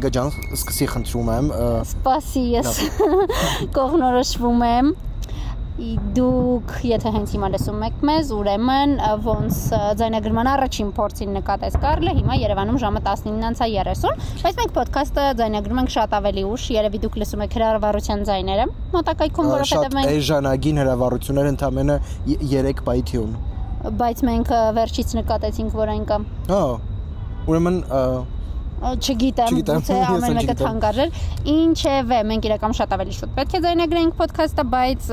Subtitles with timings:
[0.00, 1.48] Վեգա ջան, սկսի խնդրում եմ։
[1.84, 2.68] Սպասի, ես
[3.76, 4.86] կողնորոշվում եմ
[6.16, 8.94] դուք եթե հենց հիմա լսում եք մեզ, ուրեմն
[9.26, 9.58] ոնց
[10.00, 16.16] ձայնագրման առաջին փորձին նկատեց Կարլը, հիմա Երևանում ժամը 19:30, բայց մենք ոդքասթը ձայնագրում ենք շատ
[16.20, 21.96] ավելի ուշ, երևի դուք լսում եք հրավառության ձայները մոտակայքում, որովհետև մենք էժանագին հրավառություններ ընդամենը
[22.40, 23.32] 3 բայթյուն
[24.00, 26.64] բայց մենք վերջից նկատեցինք, որ այն կա։ Հա։
[27.48, 27.78] Ուրեմն
[28.80, 31.14] չգիտեմ, գուցե ամեն մեկը թանկարժեր։
[31.52, 35.10] Ինչևէ, մենք իրական շատ ավելի շուտ պետք է ձայնագրենք ոդքասթը, բայց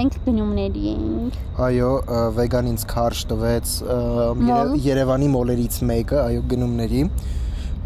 [0.00, 1.90] մենք գնումների ենք։ Այո,
[2.36, 3.72] վեգան ինձ քարշ տվեց
[4.86, 7.02] Երևանի մոլերից մեկը, այո, գնումների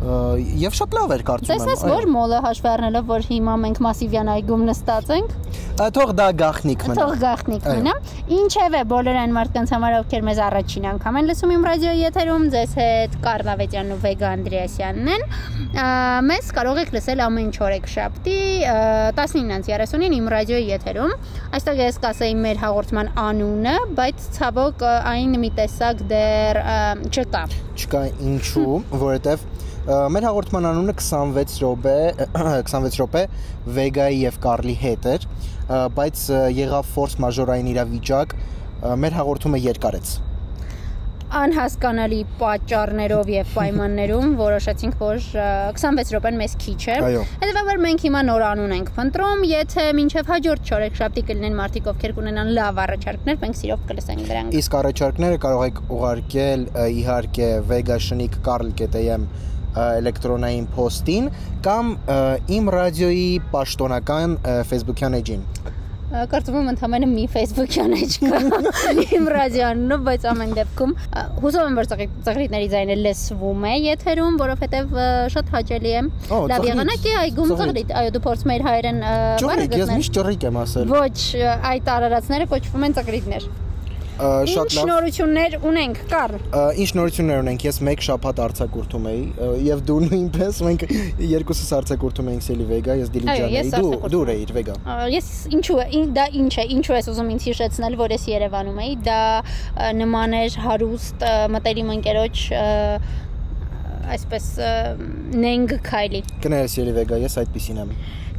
[0.02, 4.30] եւ շատ լավ էր կարծում եմ։ Տեսես որ մոլը հաշվի առնելով որ հիմա մենք Մասիվյան
[4.34, 5.36] այգում նստած ենք։
[5.74, 7.94] Թող դա գախնիկ մնա։ Թող գախնիկ մնա։
[8.34, 12.74] Ինչևէ բոլոր այն մարդկանց համար ովքեր մեզ առաջին անգամ են լսում իմ ռադիոյի եթերում, ձեզ
[12.78, 15.26] հետ Կարլավետյանն ու Վեգա Անդրեասյանն են։
[16.30, 18.38] Մեզ կարող եք լսել ամեն չորեքշաբթի
[19.18, 21.16] 19:30-ին իմ ռադիոյի եթերում։
[21.58, 26.62] Այստեղ ես կասեի մեր հաղորդման անունը, բայց ցավոք այն մի տեսակ դեռ
[27.10, 29.50] չկա։ Չկա ինչու, որովհետև
[29.84, 31.96] Մեր հաղորդման անունը 26 րոպե
[32.32, 33.24] 26 րոպե
[33.76, 35.26] Վեգայի եւ Կարլի հետ էր,
[35.98, 36.22] բայց
[36.56, 38.32] եղավ ֆորս մաժորային իրավիճակ,
[39.04, 40.14] մեր հաղորդումը երկարեց
[41.34, 45.16] անհասկանալի պատճառներով եւ պայմաններում որոշեցինք, որ
[45.74, 46.98] 26 րոպեն մեզ քիչ է։
[47.42, 52.52] Հետևաբար մենք հիմա նոր անուն ենք փնտրում, եթե մինչեւ հաջորդ չորեքշաբթի կլինեն մարդիկ, ովքեր կունենան
[52.60, 56.68] լավ առաջարկներ, մենք սիրով կլսենք դրանք։ Իսկ առաջարկները կարող եք ուղարկել
[57.02, 59.26] իհարկե vega.carl.am
[59.74, 61.30] էլեկտրոնային post-ին
[61.64, 61.94] կամ
[62.58, 64.38] իմ ռադիոյի պաշտոնական
[64.70, 65.48] Facebook-յան էջին
[66.14, 68.40] կարծում եմ ընդհանրապես մի Facebook-յան էջ կա
[69.16, 70.92] իմ ռադիոանունով, բայց ամեն դեպքում
[71.42, 74.94] հուսով եմ որ ծաղրիտների ձայնը լսվում է եթերում, որովհետև
[75.34, 76.04] շատ հաճելի է։
[76.54, 80.62] Լավ եղանակի այգում ծաղրիտ, այո դու փորձում ես հայերեն բառը գտնել։ Ես միշտ ճռիկ եմ
[80.62, 81.18] ասել։ Ոչ,
[81.74, 83.52] այդ արարածները կոչվում են ծաղրիտներ
[84.14, 86.34] շատ լավ։ Ինչ նորություններ ունենք, Կարլ։
[86.84, 89.22] Ինչ նորություններ ունենք։ Ես մեկ շաբաթ արցակուրտում էի
[89.64, 90.84] եւ դու նույնպես մենք
[91.34, 94.78] երկուսս արցակուրտում էինք Սելի Վեգա, ես Դիլիջան էի, դու դու էիր Վեգա։
[95.14, 98.94] Ես ինչու է, դա ինչ է, ինչու ես ուզում ինձ հիշեցնել, որ ես Երևանում էի,
[99.08, 99.20] դա
[99.98, 102.44] նման էր հարուստ մտերիմ ընկերոջ
[104.14, 104.50] այսպես
[105.44, 107.94] նենք քայլի։ Կներես Երևեգա, ես այդպեսին եմ։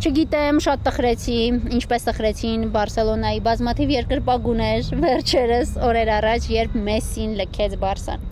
[0.05, 1.35] Չգիտեմ, շատ տխրեցի,
[1.79, 8.27] ինչպես տխրեցին Բարսելոնայի բազմաթիվ երկրպագուներ վերջերս օրեր առաջ, երբ Մեսսին լքեց Բարսան։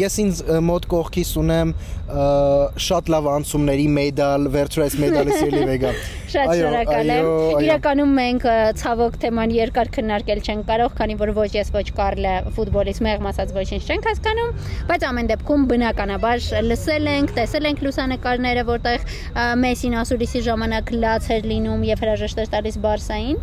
[0.00, 1.74] Ես ինձ մոտ կողքիս ունեմ
[2.88, 5.92] շատ լավ անցումների մեդալ, վերջերս մեդալը սիրելի վեգա։
[6.30, 7.28] Շատ շնորհակալ եմ։
[7.64, 8.44] Իրականում մենք
[8.80, 13.54] ցավոք թեման երկար քննարկել չենք կարող, քանի որ ոչ ես ոչ Կարլը ֆուտբոլից մեղմ ասած
[13.56, 14.52] ոչինչ չենք հասկանում,
[14.90, 19.06] բայց ամեն դեպքում բնականաբար լսել ենք, տեսել ենք լուսանկարները, որտեղ
[19.64, 23.40] Մեսին ասուլիսի ժամանակ լաց էր լինում եւ հրաժեշտ էր տալիս Բարսային։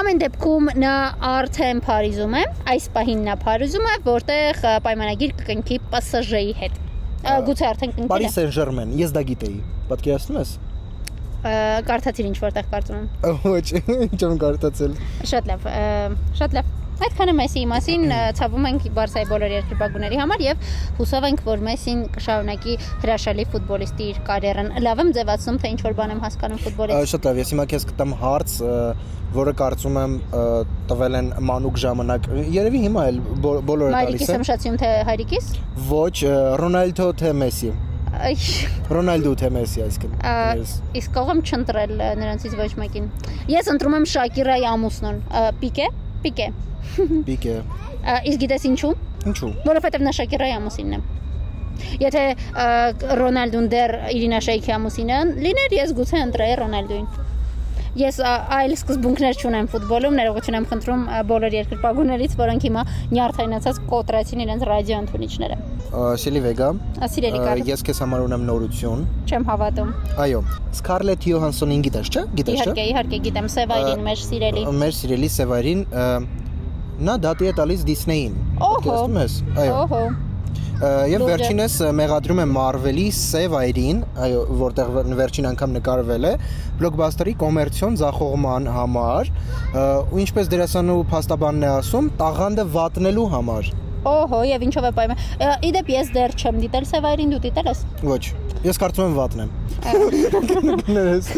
[0.00, 0.94] Ամեն դեպքում նա
[1.26, 2.44] արդեն Փարիզում է,
[2.76, 6.80] այս պահին նա Փարիզում է, որտեղ պայմանագիր կկնքի PSG-ի հետ։
[7.50, 10.58] Գուցե արդեն կնքել է։ Paris Saint-Germain, ես դա գիտեի։ Պատկերացնում ես
[11.40, 13.66] կարդացիր ինչ որտեղ կարծում եմ։ Ոչ,
[14.10, 15.72] ինչ եմ կարդացել։ Շատ լավ,
[16.40, 18.02] շատ լավ։ Այդքանը Մեսիի մասին
[18.36, 20.66] ցավում ենք Բարսայի բոլոր երկրպագուների համար եւ
[20.98, 22.74] հուսով ենք, որ Մեսին կշարունակի
[23.04, 27.28] հրաշալի ֆուտբոլիստի իր կարիերան։ Լավ եմ ձևացնում, թե ինչ որ բան եմ հասկանում ֆուտբոլից։ Շատ
[27.30, 28.56] լավ, ես հիմա քեզ կտամ հարց,
[29.40, 30.16] որը կարծում եմ
[30.90, 34.90] տվել են մանուկ ժամանակ։ Երևի հիմա էլ բոլորը տալիս են։ Հայրիկիս եմ շատ սիրում թե
[35.08, 35.54] հայրիկիս։
[35.94, 36.16] Ոչ,
[36.60, 37.72] Ռոնալդո թե Մեսի։
[38.90, 40.14] Ռոնալդո թե Մեսի այսինքն։
[40.98, 43.06] Իսկ կարող եմ չընտրել նրանցից ոչ մեկին։
[43.54, 45.20] Ես ընտրում եմ Շակիրայի ամուսնուն։
[45.60, 45.86] Պիկե,
[46.24, 46.48] Պիկե։
[47.30, 47.56] Պիկե։
[48.30, 48.92] Իսկ գիտես ինչու։
[49.30, 51.02] Ինչու։ Որովհետև նա Շակիրայի ամուսինն է։
[52.00, 52.22] Եթե
[53.20, 57.06] Ռոնալդուն դեռ Իրինա Շեյքի ամուսինը լիներ, ես գուցե ընտրեի Ռոնալդուին։
[57.98, 64.62] Ես այլ սկզբունքներ չունեմ ֆուտբոլում, ներողություն եմ խնդրում բոլոր երկրպագուներից, որոնք հիմա նյարդայնացած կոտրեցին իրենց
[64.70, 65.58] ռադիո ընդունիչները։
[66.22, 66.68] Սիլի Վեգա։
[67.10, 69.92] Սիրելի կար։ Ես քեզ համար ունեմ նորություն։ Չեմ հավատում։
[70.22, 70.44] Այո,
[70.78, 75.86] Scarlett Johansson-ին գիտես, չէ՞։ Գիտես, չէ՞։ Իհարկե, իհարկե գիտեմ, Սևայրին մեր սիրելի։ Մեր սիրելի Սևայրին
[77.10, 78.98] նա դատի է տալիս Disney-ին։ Ոհո։
[79.58, 80.29] Այո։ Ոհո
[80.80, 86.32] Եվ վերջինս մեղադրում է Marvel-ի Save Air-ին, այո, որտեղ վերջին անգամ նկարվել է
[86.80, 89.32] բլոկբաստերի կոմերցիոն ձախողման համար,
[90.08, 93.74] ու ինչպես դերասանու փաստաբանն է ասում, տաղանդը վատնելու համար։
[94.08, 95.26] Օհո, եւ ինչով է պայման։
[95.68, 98.24] Իդեպ ես դեռ չեմ դիտել Սևայրին, դու դիտել ես։ Ոչ։
[98.60, 99.50] Ես կարծում եմ վատն եմ։
[99.80, 101.28] Ներես։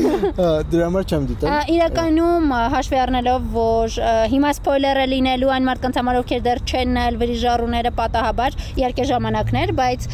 [0.73, 3.97] Դրա համար չեմ դիտել։ Իրականում հաշվի առնելով, որ
[4.33, 9.73] հիմա սփոյլեր է լինելու այն մարդկանց համար, ովքեր դեռ չեն նայել վիրիժառուները պատահաբար, իհարկե ժամանակներ,
[9.79, 10.09] բայց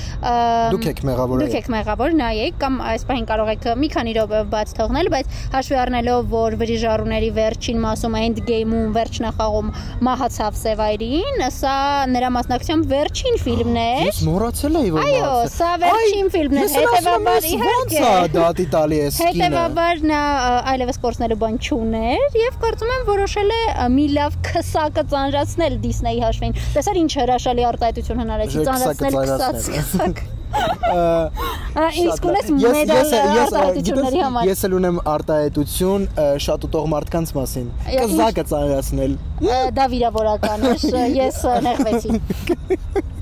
[0.74, 4.42] դուք եք մեղավոր։ Դուք եք մեղավոր, նայեք կամ այս պահին կարող եք մի քանի րոպե
[4.52, 9.72] բաց թողնել, բայց հաշվի առնելով, որ վիրիժառուների վերջին մասում end game-ում վերջնախաղում
[10.08, 11.76] մահացավ Սևայրին, սա
[12.12, 17.48] նրա մասնակցությամբ վերջին ֆիլմն է։ Ես մոռացել էի, որ Այո, սա վերջին ֆիլմն է, հետեւաբար
[17.48, 20.22] իհարկե։ Ոնց է դատի տալի է սկինը։ Հետևաբար նա
[20.72, 23.60] այլևս կորցնելու բան չուներ եւ կարծում եմ որոշել է
[23.98, 32.46] մի լավ քսակը ծանրացնել Disney-ի հաշվին։ Տեսար ինչ հրաշալի արտահայտություն հնարեցի ծանրացնել քսակ։ Իսկ ունես
[32.56, 36.06] մեդալ արտահայտությունների համար։ Ես էլ ունեմ արտահայտություն
[36.46, 39.18] շատ ուտող մարդկանց մասին։ Կզակը ծանրացնել։
[39.76, 43.17] Դա վիրավորական է, ես նեղվեցի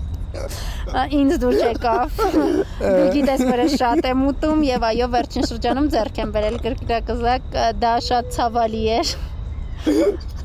[1.20, 2.20] ինձ դուր չեկավ։
[2.86, 7.60] Դու գիտես, որ ես շատ եմ ուտում եւ այո, վերջին շրջանում ձեռք եմ բերել գրկրակզակ,
[7.82, 9.14] դա շատ ցավալի էր։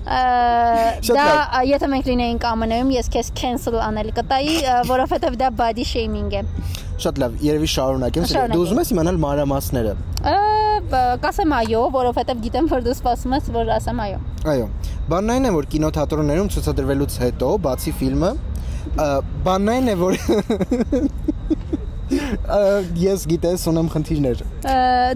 [0.02, 1.26] Դա
[1.68, 4.56] եթե մենք լինեինք ԱՄՆ-ում, ես քեզ cancel անել կտայի,
[4.90, 6.42] որովհետեւ դա body shaming է։
[7.02, 9.94] Շատ լավ, երևի շարունակեմ։ Դու ուզում ես իմանալ մանրամասները։
[11.22, 14.20] Կասեմ այո, որովհետեւ գիտեմ, որ դու սպասում ես, որ ասեմ այո։
[14.52, 14.68] Այո։
[15.12, 18.32] Բանն այն է, որ կինոթատրոններում ցուցադրվելուց հետո, բացի ֆիլմը,
[19.46, 20.18] բանն այն է, որ
[23.02, 24.46] ես գիտես ունեմ խնդիրներ։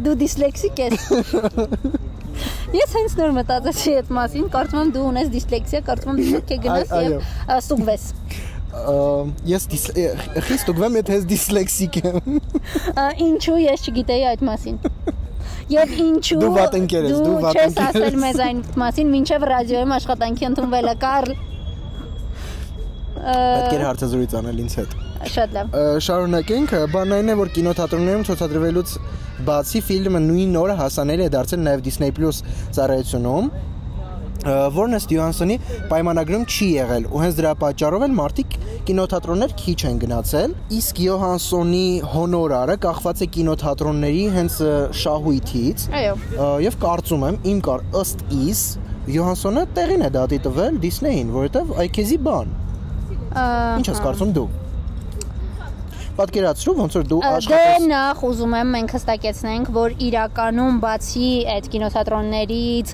[0.06, 1.08] Դու դիսլեքսիկ ես։
[2.76, 6.58] Ես հենց նոր մտածեցի այդ մասին, կարծում եմ դու ունես դիսլեքսիա, կարծում եմ դու է
[6.66, 7.14] գնաս եւ
[7.56, 8.08] ստուգվես
[9.48, 9.68] ես
[10.50, 12.34] խիստ ուգվեմ եթե ես դիսլեքսիկ եմ
[13.30, 14.82] ինչու ես չգիտեի այդ մասին
[15.66, 19.14] Եվ ինչու դու վատ ընկեր ես, դու վատ ընկեր ես։ չես ասել մեզ այն մասին,
[19.20, 21.32] ինչեւ ռադիոյում աշխատանքի ընդունվել է Կարլ։
[23.26, 24.98] Պետք էր հարցազրույց անել ինձ հետ։
[25.36, 28.98] Շատ լավ։ Շարունակենք, բանն այն է, որ կինոթատրոններում ցուցադրվելուց
[29.48, 32.44] բացի ֆիլմը նույն օրը հասանել է դարձել նաև Disney Plus
[32.78, 33.50] ծառայությունում
[34.46, 35.56] որն ըստ Յոհանսոնի
[35.90, 38.58] պայմանագրում չի եղել ու հենց դրա պատճառով էլ մարդիկ
[38.90, 44.60] կինոթատրոններ քիչ են գնացել իսկ Յոհանսոնի հոնորարը կախված է կինոթատրոնների հենց
[45.02, 48.62] շահույթից այո եւ կարծում եմ իմ կար ըստ իս
[49.16, 52.54] Յոհանսոնը տեղին է դատի տվել Disney-ին որովհետեւ այ քեզի բան
[53.36, 54.48] Ինչ ես կարծում դու?
[56.16, 61.66] Պատկերացրու ոնց որ դու աշխատես Դե նախ ուզում եմ մենք հստակեցնենք որ իրականում բացի այդ
[61.74, 62.94] կինոթատրոններից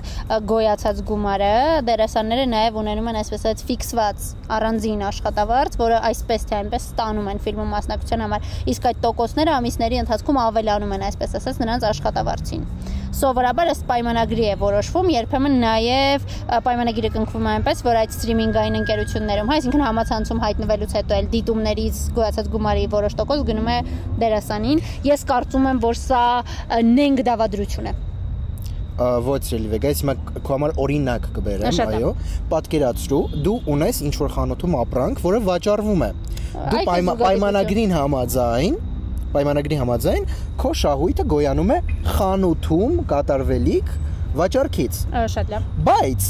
[0.50, 1.52] գոյացած գումարը
[1.86, 4.26] դերասանները նաև ունենում են այսպես ասած ֆիքսված
[4.58, 10.02] առանձին աշխատավարձ որը այսպես թե այնպես ստանում են ֆիլմում մասնակցության համար իսկ այդ տոկոսները ամիսների
[10.02, 12.66] ընթացքում ավելանում են այսպես ասած նրանց աշխատավարձին
[13.12, 16.22] սովորաբար ըստ պայմանագրի է որոշվում, երբեմն նաև
[16.66, 22.00] պայմանագիրը կնքվում է այնպես, որ այդ սթրիմինգային ընկերություններում, հա, այսինքն համացանցում հայտնվելուց հետո էլ դիտումներից
[22.16, 23.76] գոյացած գումարի որոշ տոկոս գնում է
[24.22, 24.80] դերասանին։
[25.12, 26.24] Ես կարծում եմ, որ սա
[26.88, 27.94] նենք դավադրություն է
[29.02, 32.10] ոչ ռելիվեգա, ես հիմա քո համար օրինակ կբերեմ, այո,
[32.52, 36.10] պատկերացրու, դու ունես ինչ որ խանութում ապրանք, որը վաճառվում է։
[36.52, 38.76] Դու պայմանագրին համաձայն
[39.32, 40.26] պայմանագրի համաձայն
[40.62, 41.78] քո շահույթը գոյանում է
[42.12, 43.88] խանութում կատարվելիք
[44.38, 44.98] վաճառքից։
[45.34, 46.28] Շատ լավ։ Բայց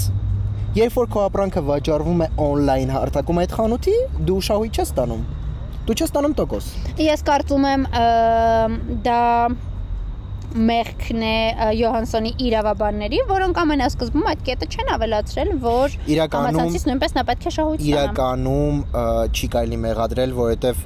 [0.78, 3.96] երբ որ քո ապրանքը վաճառվում է on-line հարթակում այդ խանութի,
[4.30, 5.26] դու շահույթ չես ստանում։
[5.82, 6.70] Դու չես ստանում տոկոս։
[7.02, 7.84] Ես կարծում եմ
[9.04, 9.20] դա
[10.52, 11.36] մեղքն է
[11.76, 17.84] Յոհանսոնի իրավաբանների, որոնք ամենասկզբում այդ կետը չեն ավելացրել, որ իրականում նույնպես նա պետք է շահույթ
[17.84, 18.82] ստանա։ Իրականում
[19.32, 20.84] չի կարելի մեղադրել, որովհետև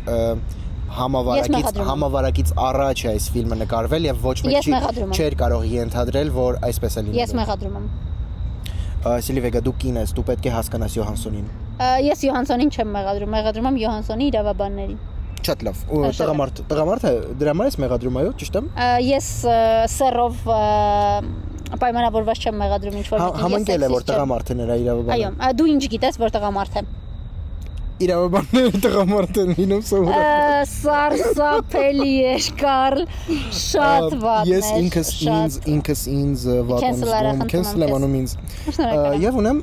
[0.97, 4.71] համավարակից համավարակից առաջ է այս ֆիլմը նկարվել եւ ոչ մեկ
[5.17, 7.89] չէր կարող ենթադրել, որ այսպես է լինելու։ Ես մեղադրում եմ։
[9.27, 11.51] Սիլիվեգա դու կին ես, դու պետք է հասկանաս Յոհանսոնին։
[12.07, 14.99] Ես Յոհանսոնին չեմ մեղադրում, մեղադրում եմ Յոհանսոնի իրավաբաններին
[15.47, 15.83] շատ լավ։
[16.17, 18.71] տղամարդ, տղամարդը դրա համար ես մեղադրում, այո, ճիշտ եմ։
[19.07, 19.29] Ես
[19.95, 20.41] սերով
[21.83, 25.83] պայմանավորված չեմ մեղադրում ինչ որ մեկի։ Համընկել է որ տղամարդը նրա իրավաբանը։ Այո, դու ինչ
[25.95, 26.85] գիտես որ տղամարդ է
[28.05, 33.03] իրավաբանները տղամարդ են լինում սովորաբար։ Սարսափելի է, Կարլ,
[33.61, 38.37] շատ վատն է։ Ես ինքս ինձ ինքս ինձ վատ եմ զգում, քենսել եմ անում ինձ։
[39.25, 39.63] Եվ ունեմ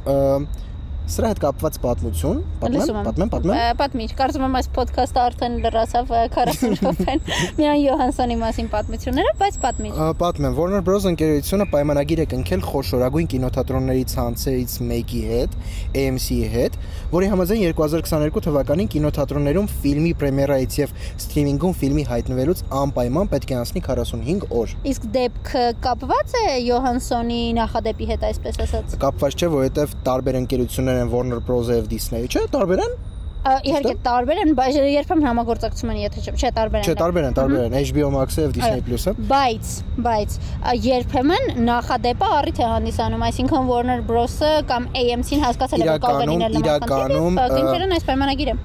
[1.04, 6.78] Սրա հետ կապված պատմություն, պատմեմ, պատմեմ, պատմեմ։ Պատմիչ, կարծում եմ այս ոդքասթը արդեն լրացավ 40
[6.80, 7.24] րոպեն
[7.60, 9.92] միայն Յոհանսոնի մասին պատմությունները, բայց պատմիչ։
[10.22, 15.58] Պատմեմ, Warner Bros ընկերությունը պայմանագիր է կնքել խոշորագույն կինոթատրոնների ցանցերից մեկի հետ,
[16.04, 16.80] AMC-ի հետ,
[17.12, 23.84] որի համաձայն 2022 թվականին կինոթատրոններում ֆիլմի պրեմիերայից եւ սթրիմինգում ֆիլմի հայտնվելուց անպայման պետք է անցնի
[23.92, 30.40] 45 օր։ Իսկ դեպքը կապված է Յոհանսոնի նախադեպի հետ, այսպես ասած։ Կապված չէ, որովհետեւ տարբեր
[30.44, 32.96] ընկերություններ են Warner Bros-ը եւ Disney-ը, չէ, տարբեր են։
[33.44, 37.34] Իհարկե տարբեր են, բայց երբեմն համագործակցում են, եթե չէ, չէ, տարբեր են։ Չէ, տարբեր են,
[37.40, 39.72] տարբեր են HBO Max-ը եւ Disney Plus-ը։ Բայց,
[40.06, 40.38] բայց
[40.86, 46.32] երբեմն նախադեպը առիթ է հանդիսանում, այսինքն Warner Bros-ը կամ AMC-ն հասկացել է, որ կարող է
[46.32, 48.58] լինել իրականում կինքերն այս պայմանագիրը։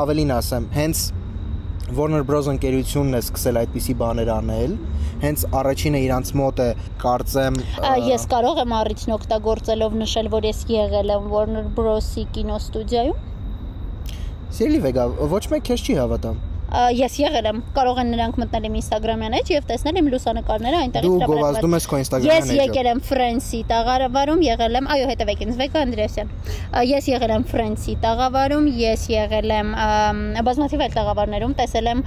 [0.00, 1.04] Ավելին ասեմ, հենց
[1.90, 2.46] Warner Bros.
[2.50, 4.74] ընկերությունն է սկսել այդպիսի բաներ անել
[5.24, 6.68] հենց առաջինը իրանց մոտ է
[7.02, 7.58] կարծեմ
[8.06, 13.18] ես կարող եմ առիթն օգտագործելով նշել որ ես եղել եմ Warner Bros-ի կինոստուդիայում
[14.60, 16.32] Սիրելի վեգա ոչ մեկ քեզ չի հավատա
[16.70, 21.14] ես եղել եմ կարող են նրանք մտնել իմ Instagram-յան էջ եւ տեսնել իմ լուսանկարները այնտեղից
[21.16, 25.42] դու գովազդում ես քո Instagram-յան էջը ես եկել եմ Ֆրանսի տաղավարում եղել եմ այո հետևեք
[25.46, 26.30] ինձ Վեգա Անդրեասյան
[26.90, 29.74] ես եղել եմ Ֆրանսի տաղավարում ես եղել եմ
[30.50, 32.04] բազմաթիվ այլ տաղավարներում տեսել եմ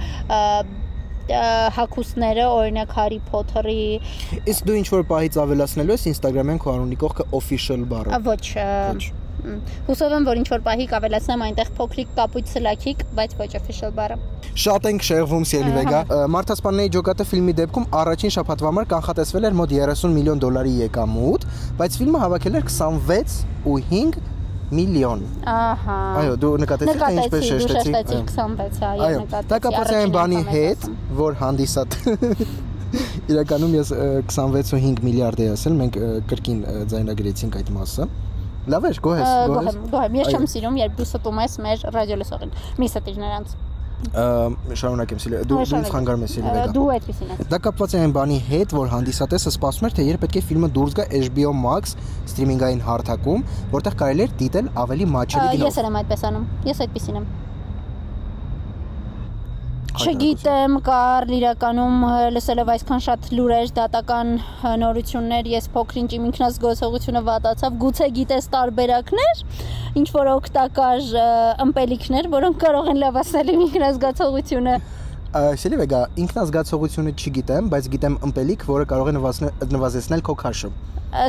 [1.24, 7.28] հակուսները, օրինակ Harry Potter-ի Իսկ դու ինչ որ պահից ավելացնելու ես Instagram-յան քո անունի կողքը
[7.40, 8.44] official բառը։ Ոչ,
[9.88, 14.16] Հուսով եմ, որ ինչ որ պահի կավելացնեմ այնտեղ փոքրիկ կապույտ սլաքիկ, բայց ոչ official բառը։
[14.64, 16.00] Շատ ենք շեղվում Սիելի Վեգա։
[16.34, 21.48] Մարտհասպանների ջոկատը ֆիլմի դեպքում առաջին շաբաթվա համար կանխատեսվել էր մոտ 30 միլիոն դոլարի եկամուտ,
[21.80, 24.20] բայց ֆիլմը հավաքել էր 26 ու 5
[24.74, 25.24] միլիոն։
[25.54, 30.14] Ահա։ Այո, դու նկատեցի թե ինչպես շեշտեցի։ Նկատեցի 26, այո, նկատեցի։ Դա կապված է այն
[30.14, 30.86] բանի հետ,
[31.20, 31.98] որ հանդիսատ
[33.32, 33.90] Իրականում ես
[34.30, 35.96] 26 ու 5 միլիարդ էի ասել, մենք
[36.30, 36.60] կրկին
[36.92, 38.06] ձայնագրեցինք այդ մասը։
[38.72, 42.90] Լավ էր, գոհ ես, գոհ ես։ չեմ սիրում, երբ դու ստում ես մեր ռադիոլսողին։ Մի
[42.94, 43.56] ստիր նրանց
[44.04, 48.14] շարունակեմ սիլը դու դու խանգարում ես սիլը վեգա դու այդպեսին ես դա կապված է այն
[48.16, 51.96] բանի հետ որ հանդիսատեսը սպասում էր թե երբ պետք է ֆիլմը դուրս գա HBO Max
[52.32, 57.20] սթրիմինգային հարթակում որտեղ կարելի էր դիտել ավելի մաչելի գինով ես եմ այդպես անում ես այդպեսին
[57.22, 57.28] եմ
[59.94, 62.00] Չգիտեմ, կար իրականում
[62.34, 64.32] լսելով այսքան շատ լուրեր, դատական
[64.82, 69.44] նորություններ, ես փոքրինչ իմ ինքնազգացողությունը վատացավ, գուցե գիտես տարբերակներ,
[70.02, 71.06] ինչ որ օգտակար
[71.66, 74.76] ըմպելիքներ, որոնք կարող են լավացնել իմ ինքնազգացողությունը
[75.34, 79.14] Սելի վեգա ինքնազգացողությունը չգիտեմ, բայց գիտեմ ըմպելիք, որը կարող է
[79.74, 80.70] նվազեցնել քո քաշը։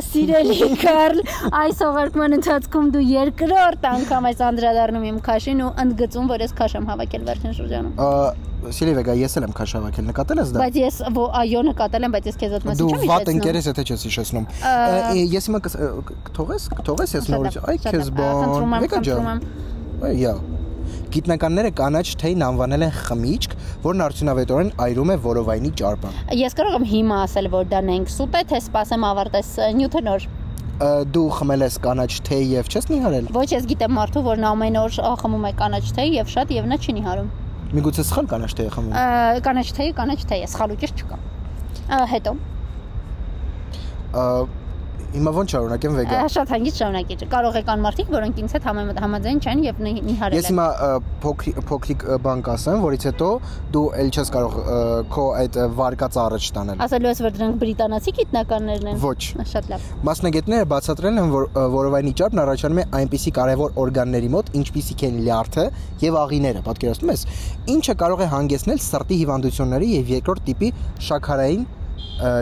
[0.06, 1.20] Սիրելի Կարլ,
[1.62, 6.78] այս հաղորդման ընթացքում դու երկրորդ անգամ ես անդրադառնում իմ քաշին ու ընդգծում, որ ես քաշ
[6.80, 10.78] եմ հավաքել վերջին շրջանում։ Սիրելի վեգա, ես էլ եմ քաշ հավաքել, նկատել ես դա։ Բայց
[10.80, 10.98] ես
[11.42, 13.86] այո նկատել եմ, բայց ես քեզ այդ մասը չեմ հիշեցնում։ Դու վատ ընկեր ես, եթե
[13.86, 14.46] չես հիշեցնում։
[15.36, 15.62] Ես հիմա
[16.40, 19.46] թողես, թողես ես նորից, այ քեզ բան։ Վեգա ջան։
[20.06, 20.36] Այո
[21.16, 23.54] Գիտնականները կանաչ թեյն անվանել են խմիչք,
[23.86, 28.36] որն արդյունավետորեն այրում է որովայնի ճարպը։ Ես կարող եմ հիմա ասել, որ դա նենք սուտ
[28.36, 30.28] է, թե սպասեմ ավարտես նյութոնոր
[31.16, 35.00] դու խմել ես կանաչ թեյ եւ չես նիհարել։ Ոչ, ես գիտեմ մարդու, որն ամեն օր
[35.24, 37.30] խմում է կանաչ թեյ եւ շատ եւ նա չի նիհարում։
[37.74, 38.94] Միգուցե սխալ կանաչ թեյ խմում։
[39.46, 41.18] Կանաչ թեյը կանաչ թեյ է, սխալ ուճեր չկա։
[42.12, 42.32] Հետո
[45.16, 48.66] Հիմա ո՞նց շարունակեմ վեգա։ Շատ հանգիստ շարունակի։ Կարող է կան մարդիկ, որոնք ինձ հետ
[49.06, 50.66] համաձայն չեն եւ նիհարել են։ Ես հիմա
[51.70, 53.30] փոքրիկ բան կասեմ, որից հետո
[53.76, 54.58] դու ել չես կարող
[55.16, 59.22] քո այդ վարկած առաջ տանել։ Ասելու ես, որ դրանք բրիտանացի գիտնականներն են։ Ոչ։
[59.56, 65.06] Շատ լավ։ Մասնագետները բացատրել են, որ որովայնի ճարպն առաջանում է այնպիսի կարևոր օրգանների մոտ, ինչպիսիք
[65.06, 65.66] են լյարդը
[66.06, 67.26] եւ աղիները, պատկերացնում ես,
[67.76, 70.72] ինչը կարող է հանգեցնել սրտի հիվանդությունների եւ երկրորդ տիպի
[71.10, 71.66] շաքարային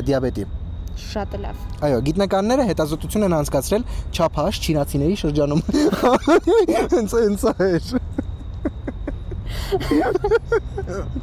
[0.09, 0.62] դիաբետի։
[1.11, 5.65] Շատ լավ։ Այո, գիտնականները հետազոտություն են անցկացրել չափահաս չինացիների շրջանում։
[6.93, 7.71] Հենց հենց է։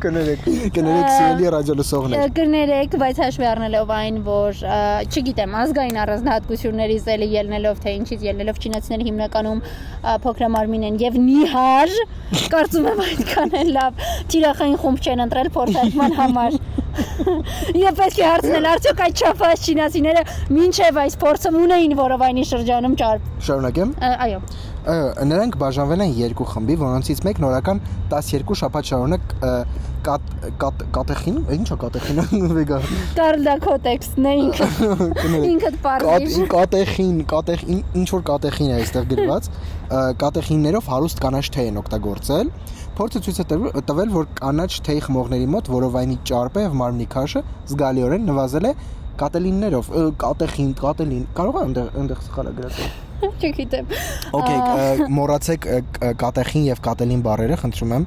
[0.01, 4.63] Կներեք, կներեք սիրելի ռադիոլսողներ։ Կներեք, բայց հաշվի առնելով այն, որ
[5.07, 9.63] չգիտեմ, ազգային առանձնահատկություններից էլի ելնելով թե ինչից ելնելով չինացիները հիմնականում
[10.27, 11.95] փոքրամարմին են եւ նիհար,
[12.55, 16.61] կարծում եմ այդքան էլ լավ թիրախային խումբ չեն ընտրել փորձարկման համար։
[17.81, 20.25] Եվ պետք է հարցնել, արդյոք այդ չափած չինացիները
[20.57, 24.41] մինչև այս փորձը ունեին որովայնի շրջանում ճարպ։ Շարունակեմ։ Այո։
[24.81, 27.81] Նրանք բաժանվել են երկու խմբի, որոնցից մեկ նորական
[28.13, 29.35] 12 շաբաթ շարունակ
[30.97, 32.25] կատեխին, ինչա կատեխինը
[32.57, 32.79] վեգա։
[33.19, 34.69] Կարլա քո տեքստն է ինքը։
[35.51, 39.51] Ինքդ պարզի։ Կատեխին, կատեխին, ինչ որ կատեխին է այստեղ գրված,
[40.25, 42.55] կատեխիններով հարուստ կանաչ թեյ են օգտագործել
[43.01, 43.45] Փորձը ցույց է
[43.89, 48.73] տվել, որ կանաչ թեյ խմողների մոտ որովայնի ճարպը եւ մարմնի քաշը զգալիորեն նվազել է
[49.21, 52.99] կատելիններով, կատեխին, կատելին։ Կարող է այնտեղ այնտեղ սխալ է գրածել։
[53.41, 53.91] Չգիտեմ։
[54.39, 55.67] Okay, մոռացեք
[56.23, 58.07] կատեխին եւ կատելին բառերը, խնդրում եմ։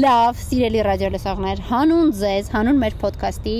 [0.00, 3.56] Լավ, սիրելի ռադիոլսողներ, հանուն ձեզ, հանուն մեր ոդքասթի,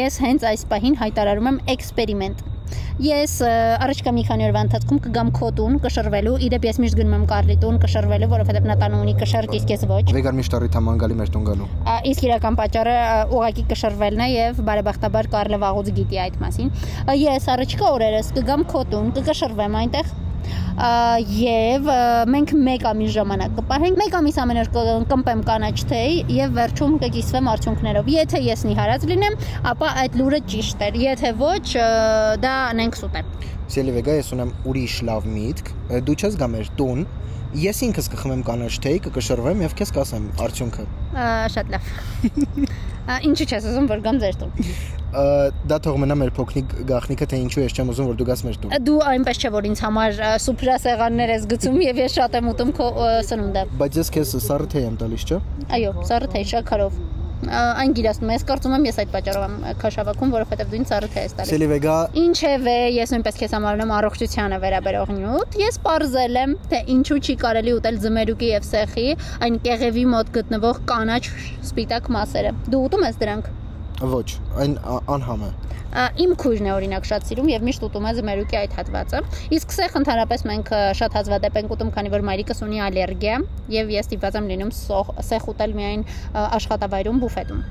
[0.00, 2.42] ես հենց այս պահին հայտարարում եմ էքսպերիմենտ
[3.00, 7.24] Ես առաջկա մի քանի օրվա ընթացքում կգամ քո տուն կշռվելու, իդեպ ես միշտ գնում եմ
[7.30, 10.84] Կարլի տուն կշռվելու, որովհետև նա տանը ունի կշռք, իսկ ես ոչ։ Վեգան միշտ առիթ է
[10.84, 11.68] ման գալի մեր տուն գալու։
[12.10, 12.96] Իսկ իրական պատճառը
[13.40, 16.74] ուղակի կշռվելն է եւ բարեբախտաբար Կարլը վաղուց գիտի այդ մասին։
[17.24, 20.12] Ես առաջկա օրերս կգամ քո տուն, կկշռվեմ այնտեղ
[21.40, 21.88] եւ
[22.32, 24.70] մենք 1 ամիս ժամանակ կպահենք 1 ամիս ամեն օր
[25.10, 29.38] կմպեմ կանաչ թեյ եւ վերջում կկիսվեմ արդյունքներով եթե ես նիհարած լինեմ
[29.74, 31.66] ապա այդ լուրը ճիշտ էր եթե ոչ
[32.44, 33.34] դա անենք սուպեր
[33.70, 35.74] Սելիվեգա ես ունեմ ուրիշ լավ միտք
[36.06, 37.04] դու չես գա մեր տուն
[37.58, 40.86] ես ինքս կխմեմ կանաչ թեյ, կկշռվեմ եւ քեզ կասեմ արդյունքը։
[41.56, 41.92] Շատ լավ։
[43.30, 47.62] Ինչու՞ չես ուզում որ գամ ձեր տուն դա թող մնա մեր փոքրիկ գախնիկը թե ինչու
[47.64, 51.32] ես չեմ ուզում որ դու գաս մեր տուն։ Դու այնպես չէ որ ինձ համար սուպրասեղաններ
[51.34, 52.90] ես գցում եւ ես շատ եմ ուտում քո
[53.26, 55.40] սնունդը։ Բայց ես քեզ սառը թեյ եմ տալիս, չէ՞։
[55.80, 57.02] Այո, սառը թեյ շաքարով
[57.48, 61.34] այն գիրացնում ես կարծում եմ ես այդ պատճառով եմ քաշավակում որովհետեւ դու ինձ թեյ ես
[61.38, 67.20] տալիս Սելիվեգա Ինչևէ ես նույնպես քեզ համարում առողջությանը վերաբերող նյութ ես ողրզել եմ թե ինչու
[67.20, 69.06] չի կարելի ուտել ձմերուկի եւ սեխի
[69.48, 71.24] այն կեղևի մոտ գտնվող կանաչ
[71.70, 73.50] սպիտակ մասերը դու ուտում ես դրանք
[74.00, 74.78] Ոչ, այն
[75.12, 75.48] անհամ է։
[76.24, 79.20] Իմ քույրն է օրինակ շատ սիրում եւ միշտ ուտում է զմերուկի այդ հատվածը։
[79.58, 83.38] Իսկ սեխ ընդհանրապես մենք շատ հազվադեպ ենք ուտում, քանի որ մայրիկս ունի ալերգիա
[83.76, 84.72] եւ ես ստիպված եմ լինում
[85.30, 86.06] սեխ ուտել միայն
[86.46, 87.64] աշխատավայրում բուֆետում,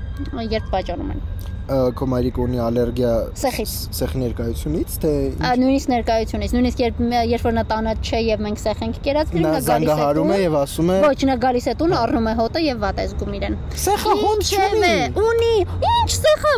[0.54, 1.24] երբ վաճառում են
[1.70, 3.10] քո մայրիկ ունի ալերգիա
[3.40, 5.12] սեխից սեխի ներկայությունից թե
[5.60, 9.46] նույնիսկ ներկայությունից նույնիսկ երբ երբ որ նա տանը չէ եւ մենք սեխ ենք կերած գրում
[9.46, 12.82] նա զանգահարում է եւ ասում է ոչ նա գալիս է տուն առնում է հոտը եւ
[12.84, 14.94] վատ է զգում իրեն սեխը հոտ չունի
[15.30, 15.54] ունի
[15.94, 16.54] ինչ սեխը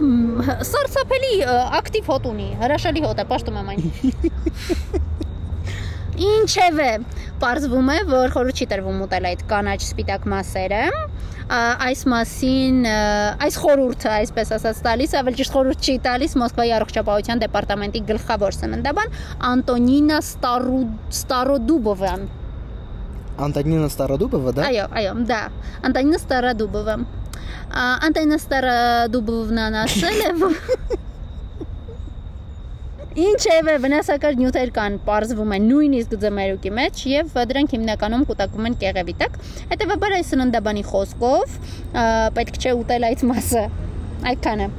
[0.73, 1.35] սարսափելի
[1.83, 3.83] ակտիվ հոտ ունի հրաշալի հոտ է պաշտում եմ այն
[6.23, 6.90] Ինչևէ,
[7.42, 10.83] պարզվում է, որ խորը չի տրվում ուտել այդ կանաչ սպիտակ մասերը,
[11.51, 18.01] այս մասին այս խորհուրդը, այսպես ասած, տալիս, ավելի ճիշտ խորհուրդ չի տալիս Մոսկվայի առողջապահության դեպարտամենտի
[18.10, 19.16] գլխավոր սննդաբան
[19.51, 20.84] Անտոնինա Ստարու
[21.16, 22.27] Ստարոդուբովան։
[23.48, 24.68] Անտոնինա Ստարոդուբովա, да?
[24.68, 25.42] Այո, այո, да.
[25.88, 26.96] Անտոնինա Ստարոդուբովա։
[27.77, 30.56] Անտոնինա Ստարոդուբովնան ասել է, որ
[33.12, 39.14] Ինչևէ վնասակար նյութեր կան, parzվում է նույնիսկ ձմերուկի մեջ եւ դրանք հիմնականում կուտակվում են կեղևի
[39.21, 39.37] տակ։
[39.73, 41.59] Հետևաբար այս սննդաբանի խոսքով
[42.38, 43.64] պետք չէ ուտել այդ մասը։
[44.33, 44.71] Այդքանը։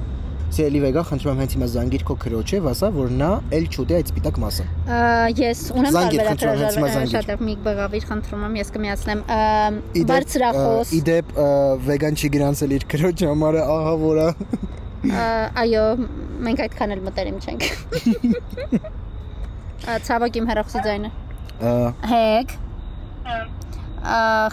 [0.53, 4.11] Սիելի վեգա խնդրում եմ հենց հիմա զանգիր քո քրոջը, վասա որ նա էլ չուտի այդ
[4.11, 4.65] սպիտակ մասը։
[5.39, 9.23] Ես ունեմ տարբերակներ շատ եմ մի բղավիր խնդրում եմ, ես կմիացնեմ
[10.13, 11.33] բարձրախոս։ Իդեպ
[11.89, 14.29] վեգան չի գրանցել իր քրոջը համարը, ահա որա։
[15.03, 15.83] Այո,
[16.47, 17.65] մենք այդքան էլ մտերիմ չենք։
[20.07, 21.09] Ցավոք իմ հերախոսի ձայնը։
[22.13, 22.53] Հեկ։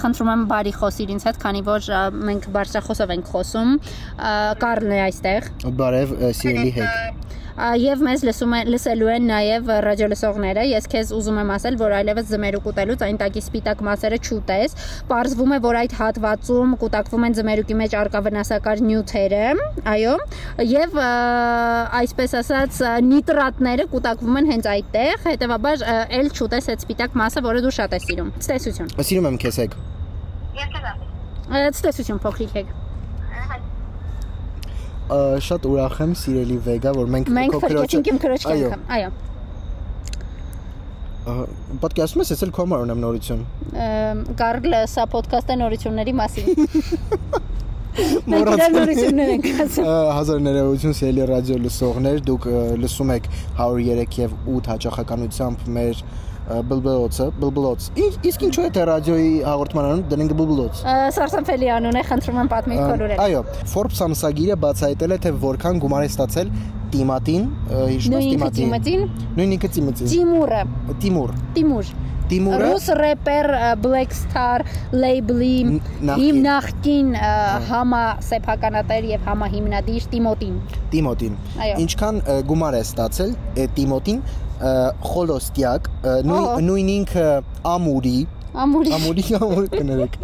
[0.01, 1.87] Խնդրում եմ բարի խոսիր ինձ հետ, քանի որ
[2.31, 3.73] մենք բարձրախոսով ենք խոսում։
[4.65, 5.49] Կարլն է այստեղ։
[5.81, 7.31] Բարև, սիրելի հեկ
[7.81, 12.31] եւ մեզ լսում են լսելու են նաեւ ռադիոլսողները ես քեզ ուզում եմ ասել որ այլևս
[12.31, 14.77] ձմերուկ ուտելուց այն տակի սպիտակ մասերը չուտես
[15.11, 19.45] Պարզվում է որ այդ հատվածում կուտակվում են ձմերուկի մեջ արկա վնասակար նյութերը
[19.95, 20.15] այո
[20.71, 20.99] եւ
[22.01, 25.87] այսպես ասած նիտրատները կուտակվում են հենց այդտեղ հետեւաբար
[26.21, 29.77] ել չուտես այդ սպիտակ մասը որը դու շատ ես սիրում ցտեսություն սիրում եմ քեզ եք
[30.61, 32.90] ես քեզ ցտեսություն փոքրիկ եք
[35.47, 39.11] շատ ուրախ եմ սիրելի Վեգա, որ մենք քո քրոջը Մենք քրոջ կյանքը, այո։
[41.81, 43.43] Պատկերացնում ես, էլ կոմար ունեմ նորություն։
[44.41, 46.47] Կարլը սա ոդքասթը նորությունների մասին։
[48.31, 52.49] Մենք նորություններ ենք ասում։ Հազար ներողություն սիրելի ռադիո լսողներ, դուք
[52.81, 53.29] լսում եք
[53.61, 56.03] 103 եւ 8 հաճախականությամբ մեր
[56.51, 57.87] բլբլոցը, բլբլոց։
[58.31, 60.83] Իսկ ինչու է թե ռադիոյի հաղորդմանանում դնենք բլբլոց։
[61.17, 66.07] Սարսափելի անուն է, խնդրում եմ պատմի քոլորել։ Այո, Forbes ամսագիրը բացահայտել է թե որքան գումար
[66.07, 66.53] է ստացել
[66.91, 69.03] Տիմատին, հիշում ես Տիմատին։
[69.39, 70.63] Նույնինքը Տիմատին։ Տիմուրը։
[71.05, 71.93] Տիմուր։ Տիմուր։
[72.31, 73.49] Տիմուրը ռուս րեպեր
[73.83, 74.63] Black Star
[74.95, 75.55] լեյբլի
[76.21, 77.09] հիմնախկին
[77.71, 80.61] համա սեփականատեր եւ համա հիմնադիր Տիմոտին։
[80.95, 81.41] Տիմոտին։
[81.87, 83.35] Ինչքան գումար է ստացել
[83.79, 84.23] Տիմոտին
[84.61, 85.89] խոլոստյակ,
[86.67, 87.27] նույն ինքը
[87.71, 88.19] ամուրի,
[88.51, 90.15] Ամուրի Ամուրի ամուր կներեք։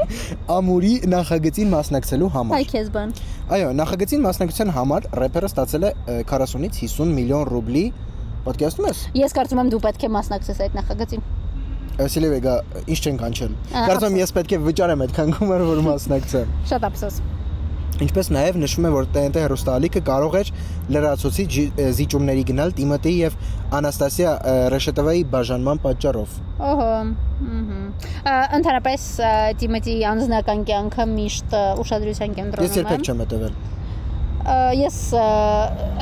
[0.50, 3.12] Ամուրի նախագծին մասնակցելու համար։ Այ քեզ բան։
[3.54, 5.92] Այո, նախագծին մասնակցության համար рэպերը ստացել է
[6.32, 7.84] 40-ից 50 միլիոն ռուբլի։
[8.48, 11.24] Պատկերացնում ես։ Ես կարծում եմ դու պետք է մասնակցես այդ նախագծին։
[11.96, 12.54] Սիլիվեգա,
[12.92, 17.22] ինչ չեն կանչել։ Կարծում եմ ես պետք է վճարեմ այդքան գումար, որ մասնակցեմ։ Շատ ափսոս։
[17.96, 20.50] Ինչպես նաև նշվում է, որ TNT հեռուստաալիքը կարող էր
[20.92, 21.44] լրացուցի
[21.96, 23.38] զիջումների գնալ Տիմոթեի եւ
[23.78, 24.34] Անաստասիա
[24.74, 26.34] Ռեշետովայի բաժանման պատճառով։
[26.70, 26.90] Ահա,
[27.56, 27.78] ըհը։
[28.58, 29.06] Ընդհանրապես
[29.62, 31.56] Տիմոթեի անձնական կյանքը միշտ
[31.86, 33.56] ուշադրության կենտրոնում է։ Ես երբեք չեմ հետևել
[34.46, 34.96] ես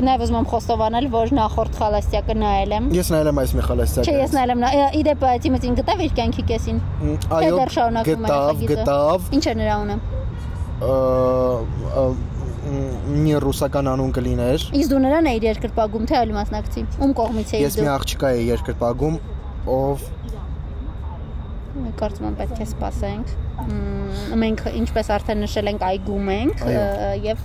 [0.04, 4.10] նաև ուզում եմ խոստովանել, որ նախորդ խալաստյակը նայել եմ։ Ես նայել եմ այս մի խալաստյակը։
[4.10, 4.66] Չէ, ես նայել եմ։
[5.00, 6.82] Իդեպ Տիմոթին գտավ իր կյանքի կեսին։
[7.38, 7.62] Այո,
[8.10, 9.98] գտավ, գտավ։ Ինչ է նրա ունը
[13.14, 17.62] մի ռուսական անուն կլիներ։ Իսկ դու նրան էիր երկրպագում թե այլ մասնակցի։ Ում կողմից էիր
[17.62, 19.18] դու։ Ես մի աղջկա էի երկրպագում,
[19.74, 20.08] ով
[21.98, 23.30] Կարծում եմ պետք է սպասենք։
[24.38, 26.62] Մենք ինչպես արդեն նշել ենք, այգում ենք
[27.24, 27.42] եւ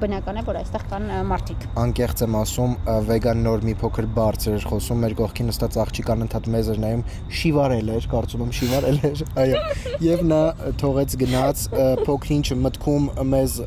[0.00, 2.74] բնական է, որ այստեղ կան մարդիկ։ Անկեղծ եմ ասում,
[3.08, 7.02] վեգան նոր մի փոքր բարձր էր խոսում, մեր կողքին նստած աղջիկան ընդհատ մեզ էր նայում,
[7.40, 9.64] շիվարել էր, կարծում եմ շիվարել էր, այո։
[10.10, 10.42] Եվ նա
[10.84, 11.66] թողեց գնաց
[12.04, 13.58] փոքրինչ մտքում մեզ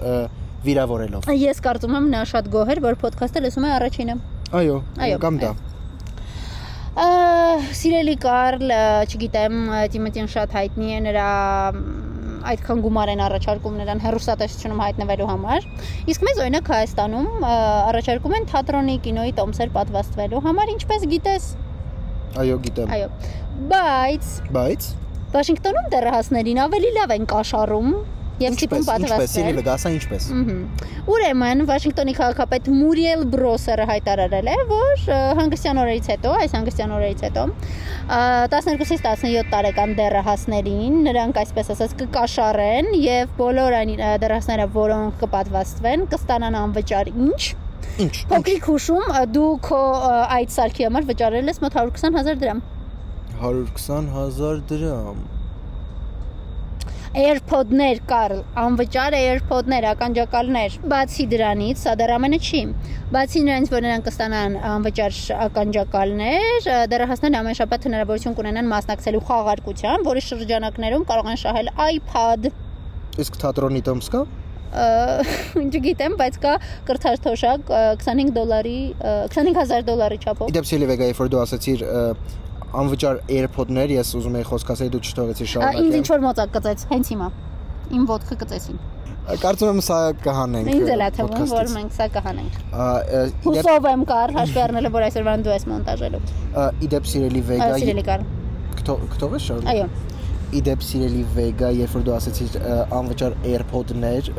[0.64, 4.18] վիրավորելով։ Ես կարծում եմ նա շատ գոհ էր, որ ոդքասթը լսում է առաջինը։
[4.54, 4.82] Այո,
[5.24, 5.54] կամ դա
[6.94, 8.72] սիրելի Կարլ,
[9.10, 9.56] չգիտեմ,
[9.94, 11.30] Տիմոթին շատ հայտնի է նրա
[12.52, 15.68] այդքան գումար են առաջարկում նրան հերոստատեսությունում հայտնվելու համար։
[16.14, 21.48] Իսկ մեզ օրինակ Հայաստանում առաջարկում են թատրոնի, կինոյի տոմսեր պատվաստվելու համար, ինչպես գիտես։
[22.44, 23.08] Այո, գիտեմ։ Այո։
[23.74, 24.90] Բայց Բայց
[25.34, 27.94] Վաշինգտոնում դեռահասներին ավելի լավ են կաշառում
[28.42, 30.28] եւ ստիպում պատվաստել։ Ինչպես, Սիրիլը գասա ինչպես։
[31.14, 35.04] Ուրեմն Վաշինգտոնի քաղաքապետ Մուրիել Բրոսերը հայտարարել է, որ
[35.40, 37.46] հանգստյան օրերից հետո, այս հանգստյան օրերից հետո
[38.54, 43.94] 12-ից 17 տարեկան դեռահասներին նրանք այսպես ասած կկաշառեն եւ բոլոր այն
[44.24, 47.42] դեռահասները, որոնք կպատվաստվեն, կստանան անվճար ինչ
[48.04, 49.80] Ինչ։ Փոքրիկ հուշում դու քո
[50.34, 52.62] այդ սարքի համար վճարել ես մոտ 120000 դրամ։
[53.44, 55.20] 120000 դրամ
[57.14, 62.62] AirPod-ներ, Կարլ, անվճար AirPod-ներ, ականջակալներ։ Բացի դրանից, սա դեռ ամենը չի։
[63.14, 70.26] Բացի նրանից, որ նրանք կստանան անվճար ականջակալներ, դեռահասներն ամեն շաբաթ հնարավորություն կունենան մասնակցելու խաղարկության, որի
[70.34, 72.50] շրջանակներում կարող են շահել iPad։
[73.22, 74.26] Իսկ թատրոնի տոմս կա։
[75.70, 76.54] Չգիտեմ, բայց կա
[76.88, 77.68] կրթար թոշակ
[78.02, 78.78] 25 դոլարի
[79.30, 81.84] 25000 դոլարի չափով։ Իդեպ Սիլիվեգա, երբ որ դու ասացիր
[82.74, 86.86] անվճար AirPod-ներ, ես ուզում եի խոսք ասել, դու չթողեցի շարունակել։ Ինձ ինչ որ մոծակ կծեց,
[86.94, 87.28] հենց հիմա։
[87.94, 88.80] Իմ ոդկը կծեցին։
[89.24, 92.58] Կարծում եմ սա կհանենք։ Ինձ էլ է թվում, որ մենք սա կհանենք։
[93.46, 96.24] Հուսով եմ կար, հաշվի առնելով որ այսօրվան դու ես մոնտաժելու։
[96.88, 98.26] Իդեպ սիրելի Վեգա։ Սիրելի կար։
[98.84, 99.88] Կթողես շարունակ։ Այո
[100.60, 102.58] իդեպ սիրելի Vega, երբ որ դու ասացիր
[102.98, 104.30] անվճար AirPod-ներ,